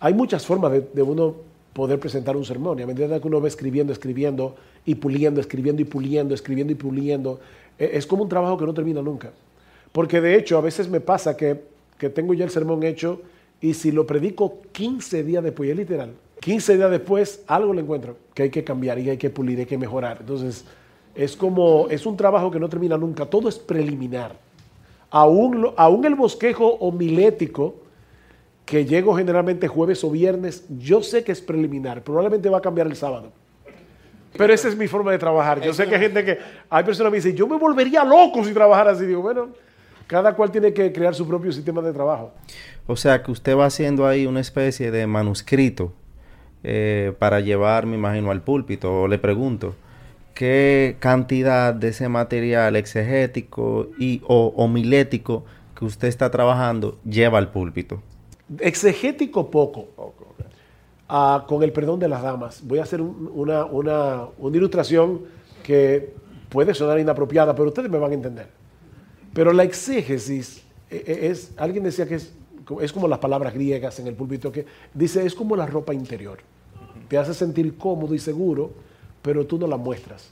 hay 0.00 0.12
muchas 0.12 0.44
formas 0.44 0.72
de, 0.72 0.80
de 0.92 1.02
uno 1.02 1.36
poder 1.72 2.00
presentar 2.00 2.36
un 2.36 2.44
sermón. 2.44 2.80
Y 2.80 2.82
a 2.82 2.86
medida 2.86 3.20
que 3.20 3.28
uno 3.28 3.40
va 3.40 3.48
escribiendo, 3.48 3.92
escribiendo 3.92 4.56
y 4.84 4.96
puliendo, 4.96 5.40
escribiendo 5.40 5.80
y 5.80 5.84
puliendo, 5.84 6.34
escribiendo 6.34 6.72
y 6.72 6.76
puliendo, 6.76 7.40
e, 7.78 7.92
es 7.94 8.06
como 8.06 8.24
un 8.24 8.28
trabajo 8.28 8.58
que 8.58 8.66
no 8.66 8.74
termina 8.74 9.00
nunca. 9.00 9.30
Porque 9.92 10.20
de 10.20 10.36
hecho 10.36 10.58
a 10.58 10.60
veces 10.60 10.88
me 10.88 11.00
pasa 11.00 11.36
que, 11.36 11.69
que 12.00 12.08
tengo 12.08 12.32
ya 12.32 12.44
el 12.44 12.50
sermón 12.50 12.82
hecho 12.82 13.20
y 13.60 13.74
si 13.74 13.92
lo 13.92 14.06
predico 14.06 14.62
15 14.72 15.22
días 15.22 15.44
después, 15.44 15.68
es 15.68 15.76
literal, 15.76 16.14
15 16.40 16.76
días 16.78 16.90
después 16.90 17.44
algo 17.46 17.74
le 17.74 17.82
encuentro 17.82 18.16
que 18.32 18.44
hay 18.44 18.50
que 18.50 18.64
cambiar 18.64 18.98
y 18.98 19.10
hay 19.10 19.18
que 19.18 19.28
pulir, 19.28 19.58
hay 19.58 19.66
que 19.66 19.76
mejorar. 19.76 20.16
Entonces 20.20 20.64
es 21.14 21.36
como, 21.36 21.86
es 21.90 22.06
un 22.06 22.16
trabajo 22.16 22.50
que 22.50 22.58
no 22.58 22.70
termina 22.70 22.96
nunca, 22.96 23.26
todo 23.26 23.50
es 23.50 23.58
preliminar. 23.58 24.34
Aún, 25.10 25.72
aún 25.76 26.04
el 26.06 26.14
bosquejo 26.14 26.66
homilético, 26.76 27.74
que 28.64 28.86
llego 28.86 29.14
generalmente 29.14 29.68
jueves 29.68 30.02
o 30.02 30.10
viernes, 30.10 30.64
yo 30.78 31.02
sé 31.02 31.22
que 31.22 31.32
es 31.32 31.40
preliminar, 31.42 32.02
probablemente 32.02 32.48
va 32.48 32.58
a 32.58 32.62
cambiar 32.62 32.86
el 32.86 32.96
sábado. 32.96 33.30
Pero 34.38 34.54
esa 34.54 34.68
es 34.68 34.76
mi 34.76 34.86
forma 34.86 35.10
de 35.10 35.18
trabajar. 35.18 35.60
Yo 35.60 35.74
sé 35.74 35.86
que 35.86 35.96
hay 35.96 36.00
gente 36.00 36.24
que, 36.24 36.38
hay 36.70 36.84
personas 36.84 37.08
que 37.08 37.10
me 37.10 37.16
dicen, 37.16 37.36
yo 37.36 37.48
me 37.48 37.58
volvería 37.58 38.04
loco 38.04 38.44
si 38.44 38.54
trabajara 38.54 38.92
así. 38.92 39.04
Digo, 39.04 39.20
bueno, 39.20 39.48
cada 40.10 40.34
cual 40.34 40.50
tiene 40.50 40.72
que 40.72 40.92
crear 40.92 41.14
su 41.14 41.24
propio 41.24 41.52
sistema 41.52 41.80
de 41.82 41.92
trabajo. 41.92 42.32
O 42.88 42.96
sea, 42.96 43.22
que 43.22 43.30
usted 43.30 43.56
va 43.56 43.66
haciendo 43.66 44.08
ahí 44.08 44.26
una 44.26 44.40
especie 44.40 44.90
de 44.90 45.06
manuscrito 45.06 45.92
eh, 46.64 47.12
para 47.20 47.38
llevar, 47.38 47.86
me 47.86 47.94
imagino, 47.94 48.32
al 48.32 48.42
púlpito. 48.42 49.02
O 49.02 49.06
le 49.06 49.18
pregunto, 49.18 49.76
¿qué 50.34 50.96
cantidad 50.98 51.72
de 51.72 51.90
ese 51.90 52.08
material 52.08 52.74
exegético 52.74 53.86
y 54.00 54.20
o 54.26 54.52
homilético 54.56 55.44
que 55.78 55.84
usted 55.84 56.08
está 56.08 56.28
trabajando 56.28 56.98
lleva 57.04 57.38
al 57.38 57.52
púlpito? 57.52 58.02
Exegético 58.58 59.48
poco. 59.48 59.90
Ah, 61.08 61.44
con 61.46 61.62
el 61.62 61.72
perdón 61.72 62.00
de 62.00 62.08
las 62.08 62.22
damas. 62.22 62.62
Voy 62.64 62.80
a 62.80 62.82
hacer 62.82 63.00
una, 63.00 63.64
una, 63.64 64.26
ilustración 64.52 65.20
que 65.62 66.12
puede 66.48 66.74
sonar 66.74 66.98
inapropiada, 66.98 67.54
pero 67.54 67.68
ustedes 67.68 67.88
me 67.88 67.98
van 67.98 68.10
a 68.10 68.14
entender. 68.14 68.59
Pero 69.32 69.52
la 69.52 69.64
exégesis 69.64 70.62
eh, 70.90 71.04
eh, 71.06 71.18
es, 71.30 71.52
alguien 71.56 71.84
decía 71.84 72.06
que 72.06 72.16
es, 72.16 72.32
es 72.80 72.92
como 72.92 73.08
las 73.08 73.18
palabras 73.18 73.54
griegas 73.54 73.98
en 74.00 74.06
el 74.06 74.14
púlpito, 74.14 74.50
que 74.50 74.66
dice, 74.94 75.24
es 75.24 75.34
como 75.34 75.56
la 75.56 75.66
ropa 75.66 75.94
interior. 75.94 76.38
Te 77.08 77.18
hace 77.18 77.34
sentir 77.34 77.76
cómodo 77.76 78.14
y 78.14 78.18
seguro, 78.18 78.70
pero 79.22 79.46
tú 79.46 79.58
no 79.58 79.66
la 79.66 79.76
muestras. 79.76 80.30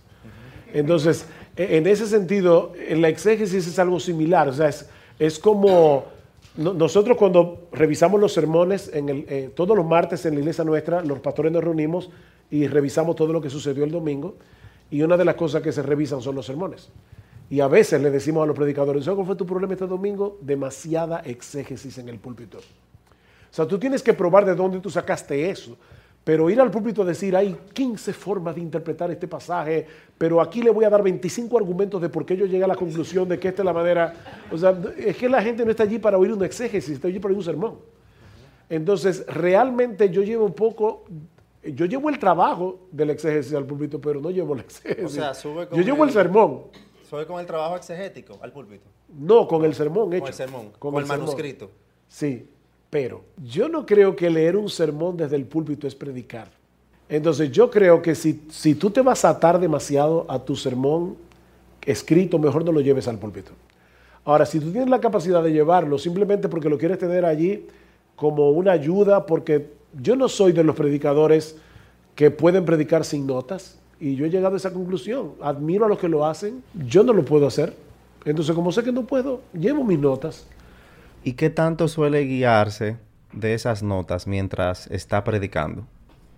Entonces, 0.73 1.27
e, 1.57 1.77
en 1.77 1.87
ese 1.87 2.07
sentido, 2.07 2.73
en 2.77 3.03
la 3.03 3.09
exégesis 3.09 3.67
es 3.67 3.79
algo 3.79 3.99
similar. 4.01 4.49
O 4.49 4.53
sea, 4.53 4.69
es, 4.69 4.89
es 5.19 5.39
como 5.39 6.05
nosotros 6.57 7.17
cuando 7.17 7.69
revisamos 7.73 8.21
los 8.21 8.33
sermones, 8.33 8.91
en 8.93 9.09
el, 9.09 9.27
eh, 9.29 9.51
todos 9.55 9.77
los 9.77 9.87
martes 9.87 10.27
en 10.27 10.35
la 10.35 10.41
iglesia 10.41 10.65
nuestra, 10.65 11.03
los 11.03 11.21
pastores 11.21 11.53
nos 11.53 11.63
reunimos 11.63 12.11
y 12.51 12.67
revisamos 12.67 13.15
todo 13.15 13.33
lo 13.33 13.41
que 13.41 13.49
sucedió 13.49 13.85
el 13.85 13.93
domingo. 13.93 14.35
Y 14.91 15.03
una 15.03 15.17
de 15.17 15.25
las 15.25 15.37
cosas 15.37 15.63
que 15.63 15.71
se 15.71 15.83
revisan 15.83 16.21
son 16.21 16.35
los 16.35 16.47
sermones. 16.47 16.89
Y 17.51 17.61
a 17.61 17.69
veces 17.69 18.01
le 18.03 18.11
decimos 18.11 18.43
a 18.43 18.47
los 18.47 18.57
predicadores, 18.57 19.09
¿cuál 19.09 19.27
fue 19.27 19.37
tu 19.37 19.47
problema 19.47 19.73
este 19.73 19.87
domingo? 19.87 20.39
Demasiada 20.41 21.21
exégesis 21.21 21.97
en 21.99 22.09
el 22.09 22.19
púlpito. 22.19 22.59
O 22.59 23.55
sea, 23.55 23.67
tú 23.67 23.79
tienes 23.79 24.03
que 24.03 24.13
probar 24.13 24.45
de 24.45 24.55
dónde 24.55 24.81
tú 24.81 24.91
sacaste 24.91 25.49
eso. 25.49 25.77
Pero 26.29 26.51
ir 26.51 26.61
al 26.61 26.71
púlpito 26.71 27.01
a 27.01 27.05
decir, 27.07 27.35
hay 27.35 27.57
15 27.73 28.13
formas 28.13 28.55
de 28.55 28.61
interpretar 28.61 29.11
este 29.11 29.27
pasaje, 29.27 29.87
pero 30.19 30.43
aquí 30.43 30.61
le 30.61 30.69
voy 30.69 30.85
a 30.85 30.91
dar 30.91 31.03
25 31.03 31.57
argumentos 31.57 32.03
de 32.03 32.11
por 32.11 32.27
qué 32.27 32.37
yo 32.37 32.45
llegué 32.45 32.65
a 32.65 32.67
la 32.67 32.77
conclusión 32.77 33.27
de 33.27 33.39
que 33.39 33.49
esta 33.49 33.63
es 33.63 33.65
la 33.65 33.73
manera. 33.73 34.13
O 34.53 34.59
sea, 34.59 34.79
es 34.99 35.17
que 35.17 35.27
la 35.27 35.41
gente 35.41 35.65
no 35.65 35.71
está 35.71 35.85
allí 35.85 35.99
para 35.99 36.19
oír 36.19 36.35
un 36.35 36.45
exégesis, 36.45 36.97
está 36.97 37.09
allí 37.09 37.19
para 37.19 37.33
oír 37.33 37.39
un 37.39 37.45
sermón. 37.45 37.79
Entonces, 38.69 39.25
realmente 39.27 40.11
yo 40.11 40.23
llevo 40.23 40.45
un 40.45 40.53
poco, 40.53 41.05
yo 41.65 41.87
llevo 41.87 42.11
el 42.11 42.19
trabajo 42.19 42.89
del 42.93 43.09
exégesis 43.09 43.55
al 43.55 43.65
púlpito, 43.65 43.99
pero 43.99 44.21
no 44.21 44.31
llevo 44.31 44.53
el 44.53 44.61
exégesis. 44.61 45.05
O 45.05 45.09
sea, 45.09 45.33
sube 45.33 45.67
con 45.67 45.79
yo 45.79 45.83
llevo 45.83 46.05
el, 46.05 46.11
sermón. 46.11 46.65
¿Sube 47.09 47.27
con 47.27 47.41
el 47.41 47.47
trabajo 47.47 47.77
exegético 47.77 48.39
al 48.43 48.53
púlpito? 48.53 48.85
No, 49.19 49.49
con 49.49 49.65
el 49.65 49.75
sermón 49.75 50.13
hecho. 50.13 50.21
Con 50.21 50.29
el 50.29 50.35
sermón, 50.35 50.71
con, 50.79 50.95
el, 50.97 51.07
manuscrito. 51.07 51.71
Sí. 52.09 52.47
Pero 52.91 53.23
yo 53.43 53.69
no 53.69 53.87
creo 53.87 54.15
que 54.15 54.29
leer 54.29 54.57
un 54.57 54.69
sermón 54.69 55.17
desde 55.17 55.37
el 55.37 55.45
púlpito 55.45 55.87
es 55.87 55.95
predicar. 55.95 56.51
Entonces 57.09 57.51
yo 57.51 57.71
creo 57.71 58.03
que 58.03 58.15
si, 58.15 58.43
si 58.51 58.75
tú 58.75 58.91
te 58.91 59.01
vas 59.01 59.25
a 59.25 59.31
atar 59.31 59.59
demasiado 59.59 60.27
a 60.29 60.39
tu 60.39 60.55
sermón 60.55 61.17
escrito, 61.87 62.39
mejor 62.39 62.65
no 62.65 62.73
lo 62.73 62.81
lleves 62.81 63.09
al 63.09 63.19
púlpito. 63.19 63.53
Ahora, 64.25 64.45
si 64.45 64.61
tú 64.61 64.71
tienes 64.71 64.91
la 64.91 65.01
capacidad 65.01 65.43
de 65.43 65.53
llevarlo 65.53 65.97
simplemente 65.97 66.49
porque 66.51 66.69
lo 66.69 66.77
quieres 66.77 66.99
tener 66.99 67.25
allí 67.25 67.67
como 68.17 68.51
una 68.51 68.73
ayuda, 68.73 69.25
porque 69.25 69.71
yo 69.99 70.17
no 70.17 70.29
soy 70.29 70.53
de 70.53 70.65
los 70.65 70.77
predicadores 70.77 71.57
que 72.15 72.31
pueden 72.31 72.67
predicar 72.67 73.05
sin 73.07 73.27
notas, 73.27 73.78
y 74.01 74.17
yo 74.17 74.27
he 74.27 74.31
llegado 74.31 74.55
a 74.55 74.57
esa 74.57 74.73
conclusión. 74.73 75.33
Admiro 75.41 75.87
a 75.87 75.89
los 75.89 75.99
que 75.99 76.09
lo 76.09 76.25
hacen, 76.25 76.63
yo 76.87 77.03
no 77.03 77.13
lo 77.13 77.25
puedo 77.25 77.47
hacer. 77.47 77.75
Entonces, 78.25 78.55
como 78.55 78.73
sé 78.73 78.83
que 78.83 78.93
no 78.93 79.07
puedo, 79.07 79.41
llevo 79.53 79.85
mis 79.85 79.99
notas. 79.99 80.47
¿Y 81.25 81.33
qué 81.33 81.51
tanto 81.51 81.89
suele 81.89 82.23
guiarse 82.25 82.97
de 83.33 83.55
esas 83.55 83.83
notas 83.83 84.27
mientras 84.27 84.87
está 84.89 85.25
predicando? 85.25 85.85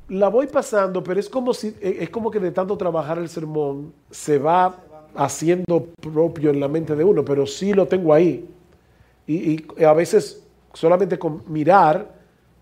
La 0.09 0.29
voy 0.29 0.47
pasando, 0.47 1.03
pero 1.03 1.21
es 1.21 1.29
como 1.29 1.55
si 1.55 1.69
e, 1.81 1.99
es 2.01 2.11
como 2.11 2.31
que 2.31 2.41
de 2.41 2.51
tanto 2.51 2.77
trabajar 2.77 3.19
el 3.19 3.29
sermón 3.29 3.93
se 4.11 4.39
va 4.39 4.75
haciendo 5.15 5.89
propio 6.01 6.51
en 6.51 6.61
la 6.61 6.69
mente 6.69 6.97
de 6.97 7.05
uno, 7.05 7.25
pero 7.25 7.47
sí 7.47 7.73
lo 7.73 7.87
tengo 7.87 8.13
ahí. 8.13 8.49
Y, 9.27 9.65
a 9.85 9.93
veces 9.93 10.45
solamente 10.73 11.19
con 11.19 11.43
mirar 11.47 12.13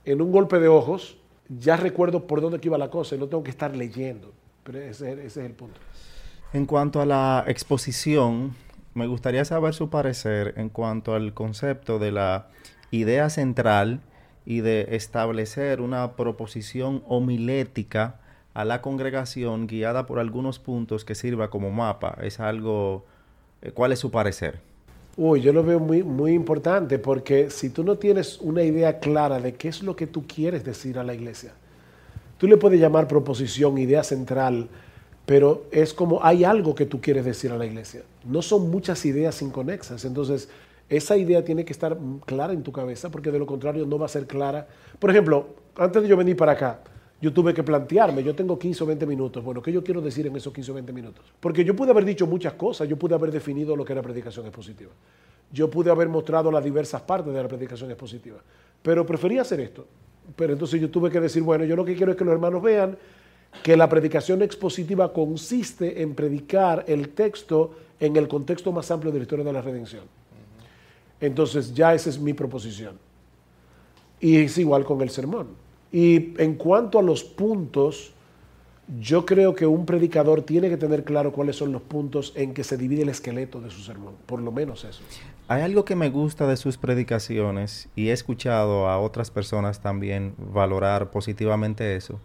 en 0.04 0.20
un 0.20 0.32
golpe 0.32 0.58
de 0.58 0.68
ojos 0.68 1.16
ya 1.48 1.76
recuerdo 1.76 2.26
por 2.26 2.40
dónde 2.40 2.60
iba 2.62 2.76
la 2.76 2.90
cosa 2.90 3.14
y 3.14 3.18
no 3.18 3.26
tengo 3.26 3.42
que 3.42 3.50
estar 3.50 3.74
leyendo. 3.74 4.32
Pero 4.68 4.80
ese, 4.82 5.12
ese 5.12 5.24
es 5.24 5.36
el 5.38 5.52
punto. 5.52 5.80
En 6.52 6.66
cuanto 6.66 7.00
a 7.00 7.06
la 7.06 7.42
exposición, 7.46 8.54
me 8.92 9.06
gustaría 9.06 9.42
saber 9.46 9.72
su 9.72 9.88
parecer 9.88 10.52
en 10.58 10.68
cuanto 10.68 11.14
al 11.14 11.32
concepto 11.32 11.98
de 11.98 12.12
la 12.12 12.48
idea 12.90 13.30
central 13.30 14.02
y 14.44 14.60
de 14.60 14.88
establecer 14.90 15.80
una 15.80 16.16
proposición 16.16 17.02
homilética 17.08 18.20
a 18.52 18.66
la 18.66 18.82
congregación 18.82 19.68
guiada 19.68 20.04
por 20.04 20.18
algunos 20.18 20.58
puntos 20.58 21.02
que 21.06 21.14
sirva 21.14 21.48
como 21.48 21.70
mapa. 21.70 22.18
Es 22.20 22.38
algo... 22.38 23.06
Eh, 23.62 23.70
¿Cuál 23.70 23.92
es 23.92 24.00
su 24.00 24.10
parecer? 24.10 24.60
Uy, 25.16 25.40
yo 25.40 25.54
lo 25.54 25.64
veo 25.64 25.80
muy, 25.80 26.02
muy 26.02 26.34
importante 26.34 26.98
porque 26.98 27.48
si 27.48 27.70
tú 27.70 27.84
no 27.84 27.96
tienes 27.96 28.38
una 28.42 28.62
idea 28.62 28.98
clara 28.98 29.40
de 29.40 29.54
qué 29.54 29.68
es 29.68 29.82
lo 29.82 29.96
que 29.96 30.06
tú 30.06 30.26
quieres 30.26 30.62
decir 30.62 30.98
a 30.98 31.04
la 31.04 31.14
iglesia, 31.14 31.54
tú 32.38 32.46
le 32.46 32.56
puedes 32.56 32.80
llamar 32.80 33.06
proposición, 33.06 33.76
idea 33.76 34.02
central, 34.02 34.68
pero 35.26 35.66
es 35.70 35.92
como 35.92 36.24
hay 36.24 36.44
algo 36.44 36.74
que 36.74 36.86
tú 36.86 37.00
quieres 37.00 37.24
decir 37.24 37.52
a 37.52 37.58
la 37.58 37.66
iglesia. 37.66 38.02
No 38.24 38.40
son 38.40 38.70
muchas 38.70 39.04
ideas 39.04 39.42
inconexas. 39.42 40.04
Entonces, 40.06 40.48
esa 40.88 41.16
idea 41.18 41.44
tiene 41.44 41.64
que 41.64 41.72
estar 41.72 41.98
clara 42.24 42.54
en 42.54 42.62
tu 42.62 42.72
cabeza 42.72 43.10
porque 43.10 43.30
de 43.30 43.38
lo 43.38 43.44
contrario 43.44 43.84
no 43.84 43.98
va 43.98 44.06
a 44.06 44.08
ser 44.08 44.26
clara. 44.26 44.66
Por 44.98 45.10
ejemplo, 45.10 45.48
antes 45.76 46.02
de 46.02 46.08
yo 46.08 46.16
venir 46.16 46.36
para 46.36 46.52
acá, 46.52 46.80
yo 47.20 47.32
tuve 47.32 47.52
que 47.52 47.62
plantearme, 47.62 48.22
yo 48.22 48.34
tengo 48.34 48.58
15 48.58 48.84
o 48.84 48.86
20 48.86 49.04
minutos, 49.04 49.44
bueno, 49.44 49.60
¿qué 49.60 49.72
yo 49.72 49.82
quiero 49.82 50.00
decir 50.00 50.26
en 50.26 50.36
esos 50.36 50.52
15 50.52 50.70
o 50.70 50.74
20 50.74 50.92
minutos? 50.92 51.24
Porque 51.40 51.64
yo 51.64 51.74
pude 51.74 51.90
haber 51.90 52.04
dicho 52.04 52.26
muchas 52.26 52.54
cosas, 52.54 52.88
yo 52.88 52.96
pude 52.96 53.14
haber 53.14 53.32
definido 53.32 53.74
lo 53.74 53.84
que 53.84 53.92
era 53.92 54.02
predicación 54.02 54.46
expositiva, 54.46 54.92
yo 55.52 55.68
pude 55.68 55.90
haber 55.90 56.08
mostrado 56.08 56.50
las 56.50 56.62
diversas 56.62 57.02
partes 57.02 57.34
de 57.34 57.42
la 57.42 57.48
predicación 57.48 57.90
expositiva, 57.90 58.38
pero 58.82 59.04
preferí 59.04 59.38
hacer 59.38 59.60
esto. 59.60 59.86
Pero 60.36 60.52
entonces 60.52 60.80
yo 60.80 60.90
tuve 60.90 61.10
que 61.10 61.20
decir, 61.20 61.42
bueno, 61.42 61.64
yo 61.64 61.76
lo 61.76 61.84
que 61.84 61.94
quiero 61.94 62.12
es 62.12 62.18
que 62.18 62.24
los 62.24 62.32
hermanos 62.32 62.62
vean 62.62 62.96
que 63.62 63.76
la 63.76 63.88
predicación 63.88 64.42
expositiva 64.42 65.12
consiste 65.12 66.02
en 66.02 66.14
predicar 66.14 66.84
el 66.86 67.10
texto 67.10 67.74
en 68.00 68.16
el 68.16 68.28
contexto 68.28 68.70
más 68.72 68.90
amplio 68.90 69.10
de 69.10 69.18
la 69.18 69.22
historia 69.22 69.44
de 69.44 69.52
la 69.52 69.62
redención. 69.62 70.04
Entonces 71.20 71.74
ya 71.74 71.94
esa 71.94 72.10
es 72.10 72.18
mi 72.18 72.32
proposición. 72.32 72.98
Y 74.20 74.36
es 74.36 74.58
igual 74.58 74.84
con 74.84 75.00
el 75.00 75.10
sermón. 75.10 75.48
Y 75.90 76.40
en 76.40 76.54
cuanto 76.54 76.98
a 76.98 77.02
los 77.02 77.24
puntos, 77.24 78.12
yo 78.96 79.26
creo 79.26 79.54
que 79.54 79.66
un 79.66 79.84
predicador 79.84 80.42
tiene 80.42 80.70
que 80.70 80.78
tener 80.78 81.04
claro 81.04 81.32
cuáles 81.32 81.56
son 81.56 81.72
los 81.72 81.82
puntos 81.82 82.32
en 82.36 82.54
que 82.54 82.64
se 82.64 82.78
divide 82.78 83.02
el 83.02 83.10
esqueleto 83.10 83.60
de 83.60 83.70
su 83.70 83.82
sermón, 83.82 84.14
por 84.24 84.40
lo 84.40 84.50
menos 84.50 84.84
eso. 84.84 85.02
Hay 85.46 85.62
algo 85.62 85.84
que 85.84 85.94
me 85.94 86.08
gusta 86.08 86.46
de 86.46 86.56
sus 86.56 86.78
predicaciones 86.78 87.88
y 87.94 88.08
he 88.08 88.12
escuchado 88.12 88.88
a 88.88 88.98
otras 88.98 89.30
personas 89.30 89.80
también 89.80 90.34
valorar 90.38 91.10
positivamente 91.10 91.96
eso, 91.96 92.20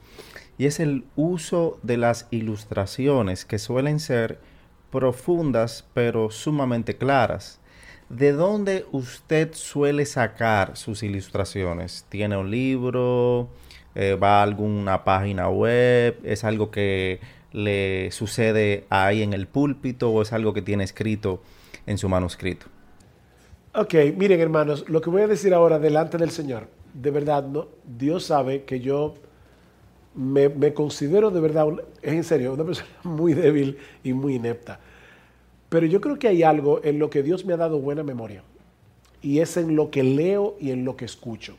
y 0.58 0.66
es 0.66 0.80
el 0.80 1.06
uso 1.16 1.80
de 1.84 1.98
las 1.98 2.28
ilustraciones 2.32 3.44
que 3.44 3.60
suelen 3.60 4.00
ser 4.00 4.40
profundas 4.92 5.86
pero 5.94 6.32
sumamente 6.32 6.96
claras. 6.96 7.60
¿De 8.10 8.32
dónde 8.32 8.86
usted 8.92 9.54
suele 9.54 10.06
sacar 10.06 10.78
sus 10.78 11.02
ilustraciones? 11.02 12.06
¿Tiene 12.10 12.38
un 12.38 12.52
libro? 12.52 13.50
Eh, 13.96 14.16
¿Va 14.16 14.40
a 14.40 14.44
alguna 14.44 15.04
página 15.04 15.50
web? 15.50 16.20
¿Es 16.24 16.44
algo 16.44 16.72
que 16.72 17.20
le 17.52 18.10
sucede 18.12 18.86
ahí 18.90 19.22
en 19.22 19.34
el 19.34 19.48
púlpito 19.48 20.10
o 20.10 20.22
es 20.22 20.34
algo 20.34 20.54
que 20.54 20.62
tiene 20.62 20.84
escrito 20.84 21.42
en 21.86 21.98
su 21.98 22.10
manuscrito? 22.10 22.66
Ok, 23.76 23.96
miren 24.16 24.40
hermanos, 24.40 24.86
lo 24.88 25.02
que 25.02 25.10
voy 25.10 25.24
a 25.24 25.28
decir 25.28 25.54
ahora 25.54 25.80
delante 25.80 26.18
del 26.18 26.32
Señor, 26.32 26.68
de 26.94 27.12
verdad, 27.12 27.44
no, 27.44 27.68
Dios 27.84 28.26
sabe 28.26 28.64
que 28.64 28.80
yo 28.80 29.16
me, 30.16 30.74
considero 30.74 31.32
de 31.32 31.40
verdad, 31.40 31.68
es 32.02 32.14
en 32.14 32.24
serio, 32.24 32.54
una 32.54 32.64
persona 32.64 32.90
muy 33.04 33.34
débil 33.34 33.78
y 34.04 34.14
muy 34.14 34.36
inepta. 34.36 34.80
Pero 35.70 35.88
yo 35.88 36.02
creo 36.02 36.20
que 36.20 36.28
hay 36.28 36.44
algo 36.44 36.82
en 36.84 37.00
lo 37.00 37.10
que 37.10 37.24
Dios 37.24 37.46
me 37.46 37.54
ha 37.54 37.58
dado 37.58 37.80
buena 37.80 38.04
memoria. 38.04 38.44
Y 39.22 39.40
es 39.40 39.58
en 39.58 39.76
lo 39.76 39.90
que 39.90 40.04
leo 40.04 40.56
y 40.60 40.70
en 40.70 40.86
lo 40.86 40.96
que 40.96 41.06
escucho. 41.06 41.56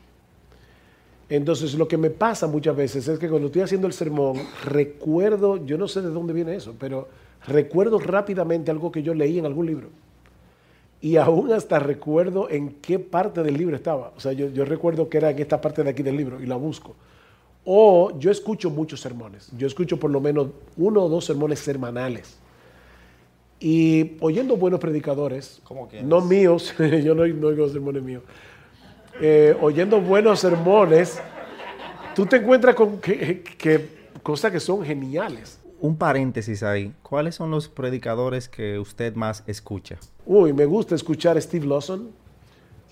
Entonces 1.29 1.73
lo 1.73 1.87
que 1.87 1.97
me 1.97 2.09
pasa 2.09 2.47
muchas 2.47 2.75
veces 2.75 3.07
es 3.07 3.17
que 3.17 3.29
cuando 3.29 3.47
estoy 3.47 3.63
haciendo 3.63 3.87
el 3.87 3.93
sermón, 3.93 4.37
recuerdo, 4.63 5.65
yo 5.65 5.77
no 5.77 5.87
sé 5.87 6.01
de 6.01 6.09
dónde 6.09 6.33
viene 6.33 6.55
eso, 6.55 6.75
pero 6.79 7.07
recuerdo 7.47 7.99
rápidamente 7.99 8.71
algo 8.71 8.91
que 8.91 9.01
yo 9.01 9.13
leí 9.13 9.39
en 9.39 9.45
algún 9.45 9.65
libro. 9.65 9.89
Y 11.01 11.17
aún 11.17 11.51
hasta 11.51 11.79
recuerdo 11.79 12.49
en 12.49 12.75
qué 12.81 12.99
parte 12.99 13.43
del 13.43 13.57
libro 13.57 13.75
estaba. 13.75 14.13
O 14.15 14.19
sea, 14.19 14.33
yo, 14.33 14.49
yo 14.49 14.65
recuerdo 14.65 15.09
que 15.09 15.17
era 15.17 15.31
en 15.31 15.39
esta 15.39 15.59
parte 15.59 15.83
de 15.83 15.89
aquí 15.89 16.03
del 16.03 16.17
libro 16.17 16.41
y 16.41 16.45
la 16.45 16.55
busco. 16.55 16.95
O 17.65 18.17
yo 18.19 18.31
escucho 18.31 18.69
muchos 18.69 19.01
sermones. 19.01 19.49
Yo 19.57 19.67
escucho 19.67 19.99
por 19.99 20.11
lo 20.11 20.21
menos 20.21 20.47
uno 20.77 21.03
o 21.03 21.09
dos 21.09 21.25
sermones 21.25 21.59
semanales. 21.59 22.37
Y 23.59 24.17
oyendo 24.19 24.57
buenos 24.57 24.79
predicadores, 24.79 25.61
no 26.03 26.21
míos, 26.21 26.73
yo 27.03 27.15
no, 27.15 27.23
oigo 27.23 27.69
sermones 27.69 28.03
míos, 28.03 28.21
eh, 29.21 29.55
oyendo 29.61 30.01
buenos 30.01 30.39
sermones, 30.39 31.21
tú 32.15 32.25
te 32.25 32.37
encuentras 32.37 32.75
con 32.75 32.99
que, 32.99 33.43
cosas 34.23 34.51
que 34.51 34.59
son 34.59 34.83
geniales. 34.83 35.59
Un 35.79 35.97
paréntesis 35.97 36.63
ahí, 36.63 36.93
¿cuáles 37.03 37.35
son 37.35 37.51
los 37.51 37.67
predicadores 37.67 38.47
que 38.49 38.79
usted 38.79 39.15
más 39.15 39.43
escucha? 39.47 39.97
Uy, 40.25 40.53
me 40.53 40.65
gusta 40.65 40.95
escuchar 40.95 41.37
a 41.37 41.41
Steve 41.41 41.65
Lawson, 41.65 42.09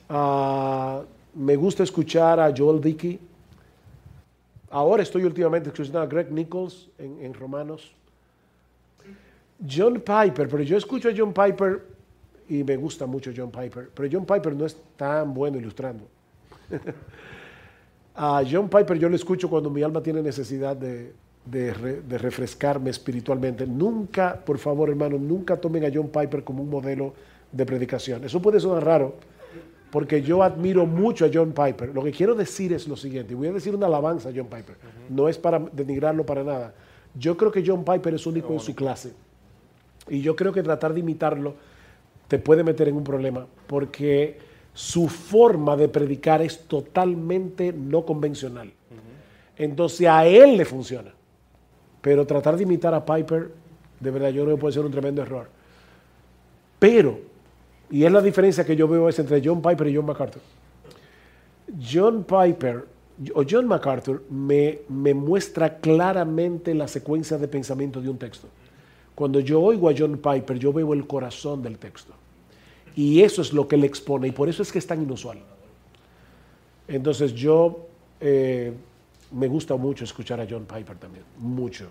ah, 0.10 1.02
me 1.34 1.56
gusta 1.56 1.84
escuchar 1.84 2.40
a 2.40 2.54
Joel 2.56 2.82
Dickey, 2.82 3.20
Ahora 4.74 5.04
estoy 5.04 5.24
últimamente 5.24 5.70
escuchando 5.70 6.02
a 6.02 6.08
Greg 6.08 6.32
Nichols 6.32 6.90
en, 6.98 7.32
Romanos. 7.36 7.92
John 9.70 10.02
Piper, 10.02 10.50
pero 10.50 10.64
yo 10.64 10.76
escucho 10.76 11.10
a 11.10 11.12
John 11.16 11.32
Piper 11.32 11.86
y 12.50 12.64
me 12.64 12.76
gusta 12.76 13.06
mucho 13.06 13.32
John 13.36 13.52
Piper, 13.52 13.90
pero 13.94 14.10
John 14.12 14.26
Piper 14.26 14.56
no 14.56 14.66
es 14.66 14.78
tan 14.96 15.34
bueno 15.34 15.58
ilustrando. 15.58 16.06
a 18.16 18.44
John 18.50 18.70
Piper 18.70 18.98
yo 18.98 19.10
lo 19.10 19.16
escucho 19.16 19.50
cuando 19.50 19.70
mi 19.70 19.82
alma 19.82 20.02
tiene 20.02 20.22
necesidad 20.22 20.76
de, 20.76 21.14
de, 21.46 22.18
refrescarme 22.18 22.90
espiritualmente. 22.90 23.66
Nunca, 23.68 24.40
por 24.44 24.58
favor 24.58 24.90
hermano, 24.90 25.18
nunca 25.18 25.58
tomen 25.58 25.86
a 25.86 25.92
John 25.94 26.10
Piper 26.10 26.44
como 26.44 26.64
un 26.64 26.70
modelo 26.70 27.14
de 27.52 27.66
predicación. 27.66 28.24
Eso 28.24 28.42
puede 28.42 28.60
sonar 28.60 28.86
raro, 28.86 29.16
porque 29.92 30.22
yo 30.22 30.42
admiro 30.44 30.86
mucho 30.86 31.26
a 31.26 31.30
John 31.34 31.52
Piper. 31.52 31.94
Lo 31.94 32.04
que 32.04 32.12
quiero 32.12 32.36
decir 32.36 32.74
es 32.74 32.88
lo 32.88 32.96
siguiente, 32.96 33.36
voy 33.36 33.48
a 33.48 33.54
decir 33.54 33.76
una 33.76 33.88
alabanza 33.88 34.30
a 34.30 34.32
John 34.36 34.48
Piper, 34.48 34.76
no 35.10 35.30
es 35.30 35.38
para 35.38 35.60
denigrarlo 35.60 36.26
para 36.26 36.44
nada. 36.44 36.74
Yo 37.16 37.38
creo 37.38 37.52
que 37.52 37.64
John 37.66 37.84
Piper 37.84 38.16
es 38.16 38.26
único 38.26 38.54
en 38.54 38.60
su 38.60 38.74
clase, 38.74 39.14
y 40.08 40.22
yo 40.22 40.36
creo 40.36 40.52
que 40.52 40.64
tratar 40.64 40.94
de 40.94 41.00
imitarlo 41.02 41.56
te 42.28 42.40
puede 42.40 42.64
meter 42.64 42.88
en 42.88 42.96
un 42.96 43.04
problema, 43.04 43.46
porque 43.68 44.38
su 44.74 45.08
forma 45.08 45.76
de 45.78 45.88
predicar 45.88 46.42
es 46.42 46.68
totalmente 46.68 47.72
no 47.74 48.06
convencional. 48.06 48.72
Entonces 49.58 50.08
a 50.08 50.26
él 50.26 50.58
le 50.58 50.66
funciona. 50.66 51.14
Pero 52.02 52.26
tratar 52.26 52.58
de 52.58 52.64
imitar 52.64 52.94
a 52.94 53.06
Piper, 53.06 53.52
de 54.00 54.12
verdad, 54.12 54.30
yo 54.30 54.44
creo 54.44 54.56
que 54.56 54.62
puede 54.62 54.74
ser 54.74 54.84
un 54.84 54.92
tremendo 54.92 55.22
error. 55.22 55.48
Pero, 56.80 57.20
y 57.90 58.04
es 58.04 58.12
la 58.12 58.22
diferencia 58.22 58.66
que 58.66 58.76
yo 58.76 58.88
veo 58.88 59.08
es 59.08 59.18
entre 59.20 59.42
John 59.44 59.62
Piper 59.62 59.88
y 59.88 59.96
John 59.96 60.06
MacArthur. 60.06 60.42
John 61.80 62.26
Piper 62.26 62.86
o 63.36 63.44
John 63.50 63.68
MacArthur 63.68 64.24
me, 64.30 64.80
me 64.90 65.14
muestra 65.14 65.78
claramente 65.78 66.74
la 66.74 66.88
secuencia 66.88 67.38
de 67.38 67.48
pensamiento 67.48 68.02
de 68.02 68.10
un 68.10 68.18
texto. 68.18 68.48
Cuando 69.16 69.40
yo 69.40 69.62
oigo 69.62 69.90
a 69.90 69.94
John 69.98 70.18
Piper, 70.18 70.58
yo 70.58 70.74
veo 70.74 70.94
el 70.94 71.06
corazón 71.06 71.62
del 71.62 71.78
texto. 71.78 72.14
Y 72.96 73.22
eso 73.22 73.42
es 73.42 73.54
lo 73.54 73.68
que 73.68 73.78
le 73.78 73.88
expone, 73.88 74.28
y 74.28 74.32
por 74.32 74.50
eso 74.50 74.62
es 74.62 74.72
que 74.72 74.80
es 74.80 74.88
tan 74.88 75.02
inusual. 75.02 75.40
Entonces 76.88 77.34
yo 77.34 77.88
eh, 78.20 78.74
me 79.32 79.48
gusta 79.48 79.76
mucho 79.76 80.04
escuchar 80.04 80.40
a 80.40 80.48
John 80.50 80.66
Piper 80.66 80.98
también, 80.98 81.26
mucho. 81.38 81.90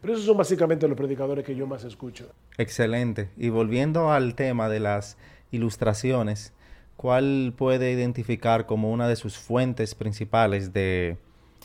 Pero 0.00 0.14
esos 0.14 0.24
son 0.24 0.36
básicamente 0.36 0.88
los 0.88 0.96
predicadores 0.96 1.44
que 1.44 1.54
yo 1.54 1.66
más 1.66 1.84
escucho. 1.84 2.26
Excelente. 2.56 3.30
Y 3.36 3.50
volviendo 3.50 4.10
al 4.10 4.34
tema 4.34 4.68
de 4.68 4.80
las 4.80 5.16
ilustraciones, 5.50 6.52
¿cuál 6.96 7.52
puede 7.56 7.92
identificar 7.92 8.66
como 8.66 8.92
una 8.92 9.08
de 9.08 9.16
sus 9.16 9.36
fuentes 9.36 9.94
principales 9.94 10.72
de 10.72 11.18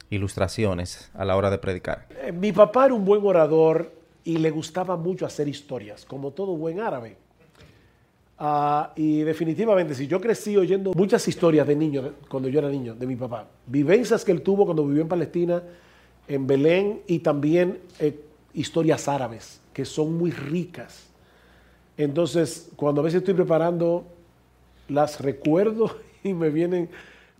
ilustraciones 0.09 1.09
a 1.13 1.25
la 1.25 1.35
hora 1.35 1.49
de 1.49 1.57
predicar? 1.57 2.07
Eh, 2.21 2.31
mi 2.31 2.51
papá 2.51 2.85
era 2.85 2.93
un 2.93 3.05
buen 3.05 3.25
orador 3.25 3.91
y 4.23 4.37
le 4.37 4.49
gustaba 4.51 4.97
mucho 4.97 5.25
hacer 5.25 5.47
historias, 5.47 6.05
como 6.05 6.31
todo 6.31 6.55
buen 6.57 6.79
árabe. 6.79 7.17
Ah, 8.37 8.91
y 8.95 9.21
definitivamente, 9.21 9.95
si 9.95 10.07
yo 10.07 10.19
crecí 10.19 10.57
oyendo 10.57 10.93
muchas 10.93 11.25
historias 11.27 11.65
de 11.67 11.75
niño, 11.75 12.13
cuando 12.27 12.49
yo 12.49 12.59
era 12.59 12.69
niño, 12.69 12.93
de 12.93 13.07
mi 13.07 13.15
papá, 13.15 13.47
vivencias 13.65 14.25
que 14.25 14.31
él 14.31 14.41
tuvo 14.41 14.65
cuando 14.65 14.85
vivió 14.85 15.03
en 15.03 15.07
Palestina, 15.07 15.63
en 16.27 16.45
Belén, 16.45 17.01
y 17.07 17.19
también 17.19 17.79
eh, 17.99 18.19
historias 18.53 19.07
árabes, 19.07 19.61
que 19.73 19.85
son 19.85 20.17
muy 20.17 20.31
ricas. 20.31 21.07
Entonces, 21.97 22.69
cuando 22.75 23.01
a 23.01 23.05
veces 23.05 23.19
estoy 23.19 23.35
preparando, 23.35 24.05
las 24.89 25.21
recuerdo 25.21 25.95
y 26.23 26.33
me 26.33 26.49
vienen, 26.49 26.89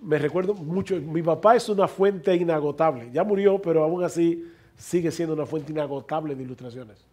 me 0.01 0.17
recuerdo 0.17 0.53
mucho. 0.53 0.99
Mi 0.99 1.21
papá 1.21 1.55
es 1.55 1.69
una 1.69 1.87
fuente 1.87 2.35
inagotable, 2.35 3.09
ya 3.11 3.23
murió, 3.23 3.61
pero 3.61 3.83
aún 3.83 4.03
así 4.03 4.45
sigue 4.77 5.11
siendo 5.11 5.33
una 5.33 5.45
fuente 5.45 5.71
inagotable 5.71 6.35
de 6.35 6.43
ilustraciones 6.43 7.05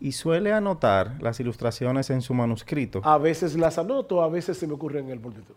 y 0.00 0.12
suele 0.12 0.52
anotar 0.52 1.16
las 1.22 1.40
ilustraciones 1.40 2.10
en 2.10 2.20
su 2.20 2.34
manuscrito. 2.34 3.00
A 3.04 3.18
veces 3.18 3.56
las 3.56 3.78
anoto, 3.78 4.22
a 4.22 4.28
veces 4.28 4.56
se 4.56 4.66
me 4.66 4.74
ocurre 4.74 5.00
en 5.00 5.10
el 5.10 5.20
púlpito. 5.20 5.54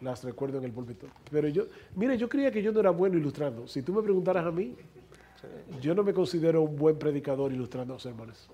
Las 0.00 0.24
recuerdo 0.24 0.58
en 0.58 0.64
el 0.64 0.72
púlpito. 0.72 1.06
Pero 1.30 1.48
yo, 1.48 1.64
mire, 1.94 2.18
yo 2.18 2.28
creía 2.28 2.50
que 2.50 2.62
yo 2.62 2.72
no 2.72 2.80
era 2.80 2.90
bueno 2.90 3.16
ilustrando. 3.16 3.66
Si 3.66 3.82
tú 3.82 3.92
me 3.92 4.02
preguntaras 4.02 4.44
a 4.44 4.50
mí, 4.50 4.74
yo 5.80 5.94
no 5.94 6.02
me 6.02 6.12
considero 6.12 6.62
un 6.62 6.76
buen 6.76 6.98
predicador 6.98 7.52
ilustrando 7.52 7.98
sermones. 7.98 8.48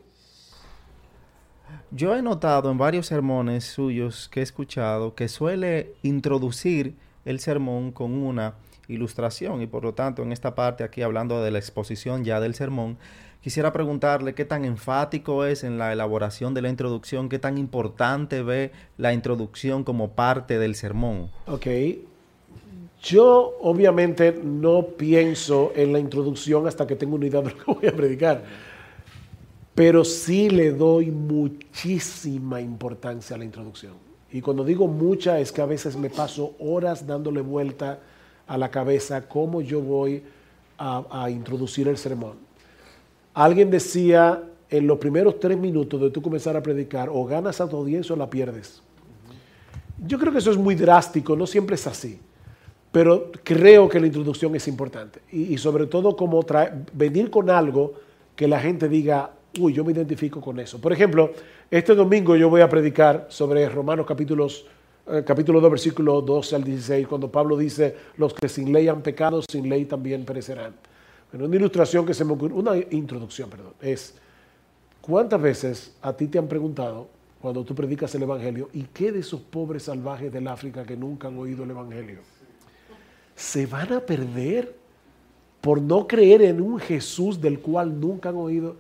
Yo 1.91 2.15
he 2.15 2.23
notado 2.23 2.71
en 2.71 2.79
varios 2.79 3.07
sermones 3.07 3.65
suyos 3.65 4.29
que 4.29 4.41
he 4.41 4.43
escuchado 4.43 5.15
que 5.15 5.29
suele 5.29 5.95
introducir 6.03 6.95
el 7.25 7.41
sermón 7.41 7.93
con 7.93 8.13
una 8.13 8.55
ilustración 8.89 9.63
y 9.63 9.67
por 9.67 9.85
lo 9.85 9.95
tanto 9.95 10.23
en 10.23 10.33
esta 10.33 10.55
parte 10.55 10.85
aquí 10.85 11.03
hablando 11.03 11.43
de 11.43 11.51
la 11.51 11.59
exposición 11.59 12.25
ya 12.25 12.41
del 12.41 12.55
sermón, 12.55 12.99
Quisiera 13.43 13.73
preguntarle 13.73 14.37
qué 14.37 14.45
tan 14.45 14.65
enfático 14.65 15.45
es 15.45 15.65
en 15.65 15.77
la 15.77 15.93
elaboración 15.93 16.55
de 16.55 16.63
la 16.63 16.69
introducción, 16.69 17.29
qué 17.29 17.41
tan 17.41 17.59
importante 17.59 18.41
ve 18.41 18.71
la 18.99 19.13
introducción 19.13 19.83
como 19.83 20.13
parte 20.13 20.61
del 20.61 20.77
sermón. 20.77 21.29
Ok. 21.49 21.67
Yo 23.03 23.59
obviamente 23.61 24.39
no 24.45 24.87
pienso 24.97 25.73
en 25.75 25.93
la 25.93 25.99
introducción 25.99 26.69
hasta 26.69 26.87
que 26.87 26.95
tengo 26.95 27.17
una 27.17 27.27
idea 27.27 27.41
de 27.41 27.51
lo 27.51 27.57
que 27.57 27.73
voy 27.73 27.87
a 27.89 27.97
predicar, 27.97 28.45
pero 29.75 30.05
sí 30.05 30.51
le 30.51 30.73
doy 30.73 31.11
muchísima 31.11 32.61
importancia 32.61 33.37
a 33.37 33.39
la 33.39 33.45
introducción. 33.45 33.95
Y 34.31 34.41
cuando 34.41 34.65
digo 34.65 34.87
mucha 34.87 35.39
es 35.41 35.53
que 35.53 35.61
a 35.61 35.67
veces 35.67 35.97
me 35.97 36.11
paso 36.11 36.55
horas 36.59 37.07
dándole 37.07 37.41
vuelta 37.41 38.01
a 38.47 38.59
la 38.59 38.71
cabeza 38.71 39.29
cómo 39.29 39.61
yo 39.61 39.81
voy 39.81 40.23
a, 40.79 41.31
introducir 41.31 41.87
el 41.87 41.97
sermón. 41.97 42.35
Alguien 43.35 43.71
decía 43.71 44.43
en 44.69 44.87
los 44.87 44.99
primeros 44.99 45.39
tres 45.39 45.57
minutos 45.57 46.01
de 46.01 46.11
tú 46.11 46.21
comenzar 46.21 46.57
a 46.57 46.63
predicar, 46.63 47.09
o 47.09 47.25
ganas 47.25 47.61
a 47.61 47.69
tu 47.69 47.77
audiencia 47.77 48.15
o 48.15 48.19
la 48.19 48.29
pierdes. 48.29 48.83
Yo 50.05 50.19
creo 50.19 50.33
que 50.33 50.39
eso 50.39 50.51
es 50.51 50.57
muy 50.57 50.75
drástico, 50.75 51.37
no 51.37 51.47
siempre 51.47 51.77
es 51.77 51.87
así, 51.87 52.19
pero 52.91 53.31
creo 53.45 53.89
que 53.89 54.01
la 54.01 54.07
introducción 54.07 54.57
es 54.57 54.67
importante. 54.67 55.21
Y, 55.31 55.57
sobre 55.59 55.87
todo 55.87 56.17
como 56.17 56.45
venir 56.93 57.31
con 57.31 57.49
algo 57.49 57.95
que 58.35 58.49
la 58.49 58.59
gente 58.59 58.89
diga, 58.89 59.31
uy, 59.59 59.73
yo 59.73 59.85
me 59.85 59.93
identifico 59.93 60.41
con 60.41 60.59
eso. 60.61 60.81
Por 60.81 60.93
ejemplo, 60.93 61.33
este 61.71 61.95
domingo 61.95 62.37
yo 62.37 62.49
voy 62.49 62.61
a 62.61 62.69
predicar 62.69 63.27
sobre 63.29 63.69
Romanos 63.69 64.07
capítulos, 64.07 64.67
eh, 65.07 65.23
capítulo 65.27 65.61
2, 65.61 65.71
versículo 65.71 66.21
12 66.21 66.57
al 66.57 66.65
16, 66.65 67.07
cuando 67.07 67.31
Pablo 67.31 67.57
dice, 67.57 67.97
los 68.17 68.35
que 68.35 68.49
sin 68.49 68.73
ley 68.73 68.89
han 68.89 69.03
pecado, 69.03 69.43
sin 69.43 69.69
ley 69.69 69.85
también 69.85 70.25
perecerán 70.25 70.75
una 71.41 71.57
ilustración 71.57 72.05
que 72.05 72.13
se 72.13 72.25
me 72.25 72.33
ocurrió, 72.33 72.57
una 72.57 72.77
introducción, 72.91 73.49
perdón, 73.49 73.73
es 73.81 74.15
cuántas 75.01 75.41
veces 75.41 75.97
a 76.03 76.13
ti 76.13 76.27
te 76.27 76.39
han 76.39 76.47
preguntado 76.47 77.09
cuando 77.41 77.65
tú 77.65 77.75
predicas 77.75 78.15
el 78.15 78.23
Evangelio, 78.23 78.69
¿y 78.73 78.83
qué 78.83 79.11
de 79.11 79.21
esos 79.21 79.41
pobres 79.41 79.85
salvajes 79.85 80.33
del 80.33 80.47
África 80.47 80.85
que 80.85 80.97
nunca 80.97 81.29
han 81.29 81.39
oído 81.39 81.65
el 81.65 81.71
Evangelio? 81.71 82.19
¿Se 83.35 83.67
van 83.67 83.93
a 83.93 84.01
perder 84.01 84.75
por 85.61 85.81
no 85.81 86.07
creer 86.07 86.43
en 86.43 86.61
un 86.61 86.79
Jesús 86.79 87.41
del 87.41 87.59
cual 87.61 87.99
nunca 87.99 88.29
han 88.29 88.37
oído? 88.37 88.77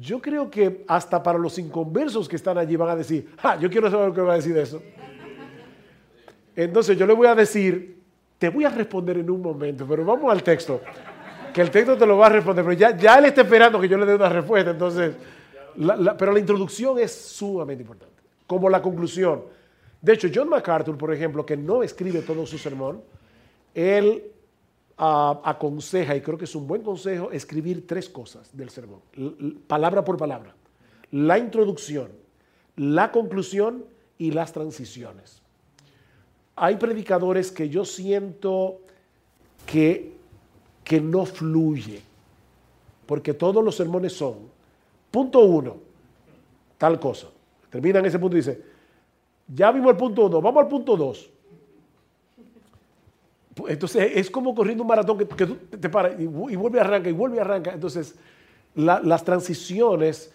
Yo 0.00 0.20
creo 0.20 0.50
que 0.50 0.84
hasta 0.88 1.22
para 1.22 1.38
los 1.38 1.58
inconversos 1.58 2.28
que 2.28 2.36
están 2.36 2.56
allí 2.56 2.76
van 2.76 2.90
a 2.90 2.96
decir, 2.96 3.34
ah, 3.42 3.58
yo 3.58 3.68
quiero 3.68 3.90
saber 3.90 4.08
lo 4.08 4.14
que 4.14 4.20
va 4.20 4.32
a 4.34 4.36
decir 4.36 4.54
de 4.54 4.62
eso. 4.62 4.82
Entonces 6.56 6.96
yo 6.96 7.06
le 7.06 7.14
voy 7.14 7.26
a 7.26 7.34
decir, 7.34 7.98
te 8.38 8.48
voy 8.48 8.64
a 8.64 8.70
responder 8.70 9.18
en 9.18 9.30
un 9.30 9.42
momento, 9.42 9.86
pero 9.86 10.04
vamos 10.04 10.32
al 10.32 10.42
texto 10.42 10.80
que 11.52 11.60
el 11.60 11.70
texto 11.70 11.96
te 11.96 12.06
lo 12.06 12.16
va 12.16 12.26
a 12.26 12.30
responder, 12.30 12.64
pero 12.64 12.76
ya, 12.76 12.96
ya 12.96 13.18
él 13.18 13.26
está 13.26 13.42
esperando 13.42 13.80
que 13.80 13.88
yo 13.88 13.98
le 13.98 14.06
dé 14.06 14.14
una 14.14 14.28
respuesta, 14.28 14.70
entonces, 14.70 15.14
pero 16.18 16.32
la 16.32 16.38
introducción 16.38 16.98
es 16.98 17.12
sumamente 17.12 17.82
importante, 17.82 18.22
como 18.46 18.68
la 18.68 18.80
conclusión. 18.80 19.42
De 20.00 20.14
hecho, 20.14 20.28
John 20.34 20.48
MacArthur, 20.48 20.96
por 20.96 21.12
ejemplo, 21.12 21.44
que 21.44 21.56
no 21.56 21.82
escribe 21.82 22.22
todo 22.22 22.46
su 22.46 22.58
sermón, 22.58 23.02
él 23.74 24.31
ah, 24.98 25.40
aconseja, 25.44 26.16
y 26.16 26.20
creo 26.20 26.38
que 26.38 26.44
es 26.44 26.54
un 26.54 26.66
buen 26.66 26.82
consejo, 26.82 27.30
escribir 27.30 27.86
tres 27.86 28.08
cosas 28.08 28.56
del 28.56 28.70
sermón, 28.70 29.00
palabra 29.66 30.04
por 30.04 30.16
palabra. 30.16 30.54
La 31.10 31.38
introducción, 31.38 32.10
la 32.76 33.12
conclusión 33.12 33.84
y 34.18 34.30
las 34.30 34.52
transiciones. 34.52 35.42
Hay 36.56 36.76
predicadores 36.76 37.50
que 37.50 37.68
yo 37.68 37.84
siento 37.84 38.80
que 39.66 40.12
que 40.84 41.00
no 41.00 41.24
fluye. 41.24 42.02
Porque 43.06 43.34
todos 43.34 43.64
los 43.64 43.76
sermones 43.76 44.12
son, 44.12 44.34
punto 45.10 45.40
uno, 45.40 45.76
tal 46.78 46.98
cosa. 46.98 47.28
Termina 47.70 47.98
en 47.98 48.06
ese 48.06 48.18
punto 48.18 48.36
y 48.36 48.40
dice, 48.40 48.62
ya 49.48 49.72
vimos 49.72 49.90
el 49.90 49.96
punto 49.96 50.26
uno, 50.26 50.40
vamos 50.40 50.62
al 50.62 50.68
punto 50.68 50.96
dos. 50.96 51.30
Entonces 53.68 54.12
es 54.14 54.30
como 54.30 54.54
corriendo 54.54 54.82
un 54.82 54.88
maratón 54.88 55.18
que, 55.18 55.46
te 55.46 55.88
paras 55.88 56.18
y, 56.18 56.26
vuelve 56.26 56.78
a 56.78 56.82
arrancar 56.82 57.10
y 57.10 57.14
vuelve 57.14 57.38
a 57.38 57.42
arrancar. 57.42 57.74
Entonces 57.74 58.14
las 58.74 59.24
transiciones 59.24 60.32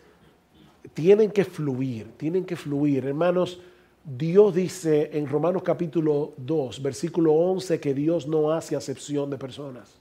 tienen 0.94 1.32
que 1.32 1.44
fluir, 1.44 2.12
tienen 2.18 2.46
que 2.46 2.56
fluir. 2.56 3.06
Hermanos, 3.06 3.60
Dios 4.04 4.54
dice 4.54 5.10
en 5.14 5.28
Romanos 5.28 5.64
capítulo 5.64 6.34
2, 6.38 6.82
versículo 6.82 7.34
11, 7.34 7.80
que 7.80 7.94
Dios 7.94 8.28
no 8.28 8.52
hace 8.52 8.76
acepción 8.76 9.30
de 9.30 9.38
personas. 9.38 9.96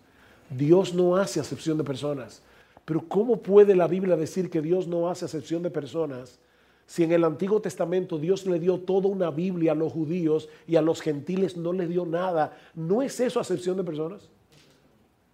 Dios 0.50 0.94
no 0.94 1.16
hace 1.16 1.40
acepción 1.40 1.78
de 1.78 1.84
personas. 1.84 2.42
Pero 2.84 3.02
¿cómo 3.08 3.38
puede 3.38 3.74
la 3.74 3.88
Biblia 3.88 4.16
decir 4.16 4.48
que 4.48 4.60
Dios 4.60 4.86
no 4.86 5.08
hace 5.08 5.24
acepción 5.24 5.62
de 5.62 5.70
personas 5.70 6.38
si 6.86 7.02
en 7.02 7.12
el 7.12 7.24
Antiguo 7.24 7.60
Testamento 7.60 8.18
Dios 8.18 8.46
le 8.46 8.60
dio 8.60 8.78
toda 8.78 9.08
una 9.08 9.30
Biblia 9.30 9.72
a 9.72 9.74
los 9.74 9.92
judíos 9.92 10.48
y 10.66 10.76
a 10.76 10.82
los 10.82 11.00
gentiles 11.00 11.56
no 11.56 11.72
le 11.72 11.86
dio 11.86 12.06
nada? 12.06 12.56
¿No 12.74 13.02
es 13.02 13.18
eso 13.18 13.40
acepción 13.40 13.76
de 13.76 13.84
personas? 13.84 14.28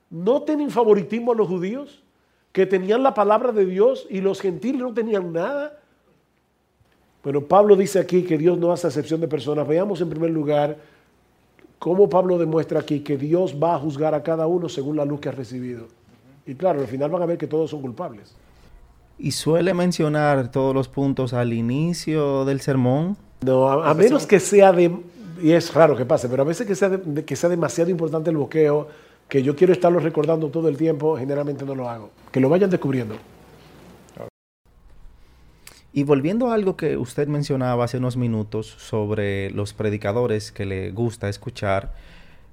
¿No 0.09 0.43
tienen 0.43 0.71
favoritismo 0.71 1.33
a 1.33 1.35
los 1.35 1.49
judíos 1.49 2.03
que 2.53 2.67
tenían 2.67 3.03
la 3.03 3.15
palabra 3.15 3.53
de 3.53 3.67
Dios 3.67 4.07
y 4.11 4.21
los 4.21 4.41
gentiles 4.41 4.81
no 4.81 4.95
tenían 4.95 5.33
nada? 5.33 5.79
Bueno, 7.23 7.43
Pablo 7.43 7.77
dice 7.77 7.99
aquí 7.99 8.23
que 8.23 8.37
Dios 8.37 8.59
no 8.59 8.73
hace 8.73 8.87
acepción 8.87 9.21
de 9.21 9.29
personas. 9.29 9.69
Veamos 9.69 10.01
en 10.01 10.11
primer 10.11 10.31
lugar 10.31 10.79
cómo 11.79 12.09
Pablo 12.09 12.39
demuestra 12.39 12.81
aquí 12.81 13.01
que 13.01 13.17
Dios 13.17 13.55
va 13.63 13.75
a 13.75 13.79
juzgar 13.79 14.15
a 14.15 14.23
cada 14.23 14.47
uno 14.47 14.69
según 14.69 14.97
la 14.97 15.05
luz 15.05 15.21
que 15.21 15.29
ha 15.29 15.33
recibido. 15.33 15.87
Y 16.47 16.55
claro, 16.55 16.81
al 16.81 16.89
final 16.89 17.11
van 17.11 17.23
a 17.23 17.27
ver 17.27 17.39
que 17.39 17.47
todos 17.47 17.71
son 17.71 17.81
culpables. 17.81 18.35
¿Y 19.19 19.33
suele 19.33 19.75
mencionar 19.75 20.51
todos 20.51 20.75
los 20.75 20.89
puntos 20.89 21.33
al 21.33 21.53
inicio 21.53 22.45
del 22.45 22.61
sermón? 22.61 23.17
No, 23.43 23.69
a, 23.69 23.95
menos 23.95 24.27
que 24.27 24.41
sea 24.41 24.73
de... 24.73 24.97
Y 25.43 25.53
es 25.53 25.73
raro 25.75 25.97
que 25.97 26.05
pase, 26.05 26.29
pero 26.29 26.43
a 26.43 26.47
veces 26.47 26.67
que 26.67 26.75
sea, 26.75 27.01
que 27.27 27.37
sea 27.37 27.49
demasiado 27.49 27.91
importante 27.91 28.31
el 28.31 28.37
bloqueo, 28.37 28.89
que 29.29 29.43
yo 29.43 29.57
quiero 29.57 29.73
estarlo 29.73 29.99
recordando 29.99 30.49
todo 30.49 30.69
el 30.69 30.77
tiempo, 30.77 31.17
generalmente 31.17 31.65
no 31.65 31.75
lo 31.75 31.89
hago. 31.89 32.11
Que 32.31 32.41
lo 32.41 32.49
vayan 32.49 32.71
descubriendo. 32.71 33.17
Y 35.95 36.05
volviendo 36.05 36.51
a 36.51 36.55
algo 36.55 36.77
que 36.77 36.97
usted 36.97 37.29
mencionaba 37.29 37.85
hace 37.85 37.99
unos 37.99 38.17
minutos 38.17 38.67
sobre 38.67 39.51
los 39.51 39.75
predicadores 39.75 40.51
que 40.51 40.65
le 40.65 40.91
gusta 40.91 41.29
escuchar, 41.29 41.93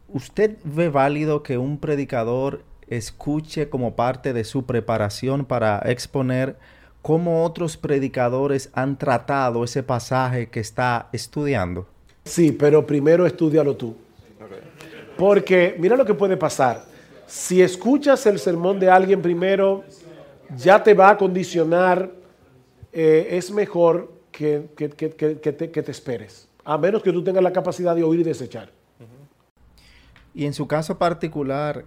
¿usted 0.09 0.57
ve 0.65 0.89
válido 0.89 1.41
que 1.41 1.57
un 1.57 1.77
predicador 1.77 2.63
escuche 2.89 3.69
como 3.69 3.95
parte 3.95 4.33
de 4.33 4.43
su 4.43 4.65
preparación 4.65 5.45
para 5.45 5.79
exponer 5.85 6.57
cómo 7.01 7.43
otros 7.43 7.77
predicadores 7.77 8.69
han 8.73 8.97
tratado 8.97 9.63
ese 9.63 9.83
pasaje 9.83 10.49
que 10.49 10.59
está 10.59 11.09
estudiando? 11.13 11.87
Sí, 12.25 12.51
pero 12.51 12.85
primero 12.85 13.25
estudialo 13.25 13.75
tú. 13.75 13.95
Porque 15.17 15.75
mira 15.79 15.95
lo 15.95 16.05
que 16.05 16.13
puede 16.13 16.37
pasar. 16.37 16.83
Si 17.27 17.61
escuchas 17.61 18.25
el 18.25 18.39
sermón 18.39 18.79
de 18.79 18.89
alguien 18.89 19.21
primero, 19.21 19.83
ya 20.57 20.81
te 20.81 20.93
va 20.93 21.11
a 21.11 21.17
condicionar, 21.17 22.09
eh, 22.91 23.27
es 23.31 23.51
mejor 23.51 24.11
que, 24.31 24.69
que, 24.75 24.89
te, 24.89 25.71
que 25.71 25.83
te 25.83 25.91
esperes. 25.91 26.47
A 26.63 26.77
menos 26.77 27.03
que 27.03 27.11
tú 27.11 27.23
tengas 27.23 27.43
la 27.43 27.53
capacidad 27.53 27.95
de 27.95 28.03
oír 28.03 28.21
y 28.21 28.23
desechar. 28.23 28.71
Y 30.33 30.45
en 30.45 30.53
su 30.53 30.67
caso 30.67 30.97
particular, 30.97 31.85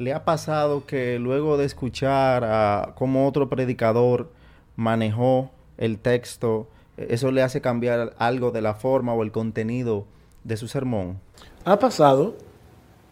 ¿Le 0.00 0.14
ha 0.14 0.24
pasado 0.24 0.86
que 0.86 1.18
luego 1.18 1.58
de 1.58 1.66
escuchar 1.66 2.42
a 2.42 2.94
cómo 2.96 3.28
otro 3.28 3.50
predicador 3.50 4.30
manejó 4.74 5.50
el 5.76 5.98
texto, 5.98 6.68
eso 6.96 7.30
le 7.30 7.42
hace 7.42 7.60
cambiar 7.60 8.14
algo 8.16 8.50
de 8.50 8.62
la 8.62 8.72
forma 8.72 9.12
o 9.12 9.22
el 9.22 9.30
contenido 9.30 10.06
de 10.42 10.56
su 10.56 10.68
sermón? 10.68 11.20
Ha 11.66 11.78
pasado, 11.78 12.34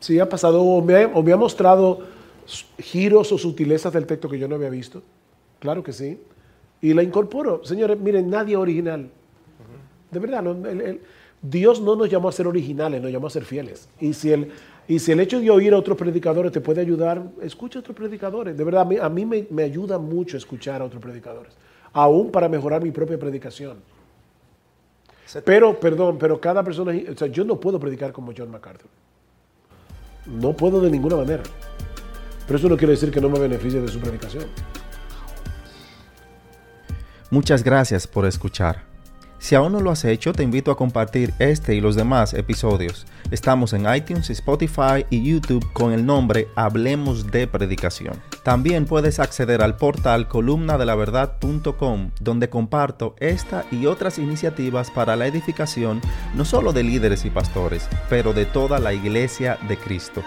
sí, 0.01 0.19
ha 0.19 0.31
pasado, 0.31 0.63
o 0.63 0.81
me 0.81 1.33
ha, 1.33 1.37
mostrado 1.37 2.07
giros 2.79 3.33
o 3.33 3.37
sutilezas 3.37 3.93
del 3.93 4.07
texto 4.07 4.31
que 4.31 4.39
yo 4.39 4.49
no 4.49 4.55
había 4.55 4.71
visto, 4.71 5.03
claro 5.59 5.83
que 5.83 5.93
sí, 5.93 6.19
y 6.81 6.95
la 6.95 7.03
incorporo. 7.03 7.63
Señores, 7.67 8.01
miren, 8.01 8.31
nadie 8.31 8.57
original. 8.57 9.11
De 10.11 10.19
verdad, 10.19 10.43
Dios 11.43 11.83
no 11.83 11.97
nos 11.97 12.09
llamó 12.09 12.31
a 12.31 12.33
ser 12.33 12.47
originales, 12.47 13.03
nos 13.03 13.13
llamó 13.13 13.27
a 13.27 13.31
ser 13.31 13.45
fieles. 13.45 13.91
Y 14.01 14.15
si 14.15 14.33
el, 14.33 14.53
y 14.89 14.99
si 14.99 15.13
el 15.13 15.21
hecho 15.21 15.39
de 15.39 15.51
oír 15.51 15.75
a 15.75 15.77
otros 15.77 15.99
predicadores 15.99 16.51
te 16.51 16.63
puede 16.63 16.81
ayudar, 16.81 17.23
escucha 17.43 17.79
a 17.79 17.81
otros 17.81 17.95
predicadores. 17.95 18.57
De 18.57 18.65
verdad, 18.65 18.89
a 19.03 19.09
mí, 19.11 19.27
me, 19.27 19.63
ayuda 19.63 19.99
mucho 19.99 20.39
escuchar 20.39 20.81
a 20.81 20.87
otros 20.87 21.03
predicadores, 21.03 21.53
aún 21.93 22.31
para 22.31 22.49
mejorar 22.49 22.83
mi 22.83 22.91
propia 22.91 23.19
predicación. 23.19 23.77
Pero, 25.45 25.79
perdón, 25.79 26.17
pero 26.19 26.41
cada 26.41 26.65
persona, 26.65 26.99
o 27.13 27.15
sea, 27.15 27.29
yo 27.29 27.45
no 27.45 27.61
puedo 27.61 27.79
predicar 27.79 28.13
como 28.13 28.33
John 28.35 28.51
MacArthur. 28.51 28.89
No 30.25 30.55
puedo 30.55 30.81
de 30.81 30.91
ninguna 30.91 31.17
manera. 31.17 31.43
Pero 32.47 32.59
eso 32.59 32.69
no 32.71 32.79
quiere 32.79 32.93
decir 32.93 33.11
que 33.11 33.21
no 33.21 33.29
me 33.29 33.39
beneficie 33.39 33.83
de 33.83 33.89
su 33.89 34.01
predicación. 34.01 34.47
Muchas 37.31 37.63
gracias 37.63 38.07
por 38.07 38.25
escuchar. 38.25 38.88
Si 39.39 39.55
aún 39.55 39.73
no 39.73 39.81
lo 39.81 39.91
has 39.91 40.05
hecho, 40.05 40.33
te 40.33 40.43
invito 40.43 40.71
a 40.71 40.77
compartir 40.77 41.33
este 41.39 41.75
y 41.75 41.81
los 41.81 41.95
demás 41.95 42.35
episodios. 42.35 43.07
Estamos 43.31 43.73
en 43.73 43.93
iTunes, 43.95 44.31
Spotify 44.31 45.07
y 45.11 45.23
YouTube 45.23 45.73
con 45.73 45.93
el 45.93 46.05
nombre 46.05 46.49
Hablemos 46.57 47.31
de 47.31 47.47
Predicación. 47.47 48.21
También 48.43 48.85
puedes 48.85 49.21
acceder 49.21 49.63
al 49.63 49.77
portal 49.77 50.29
columnadelaverdad.com 50.29 52.11
donde 52.21 52.49
comparto 52.49 53.15
esta 53.19 53.65
y 53.71 53.87
otras 53.87 54.19
iniciativas 54.19 54.91
para 54.91 55.15
la 55.15 55.27
edificación 55.27 56.01
no 56.35 56.45
solo 56.45 56.73
de 56.73 56.83
líderes 56.83 57.25
y 57.25 57.31
pastores, 57.31 57.89
pero 58.09 58.33
de 58.33 58.45
toda 58.45 58.79
la 58.79 58.93
iglesia 58.93 59.59
de 59.69 59.77
Cristo. 59.77 60.23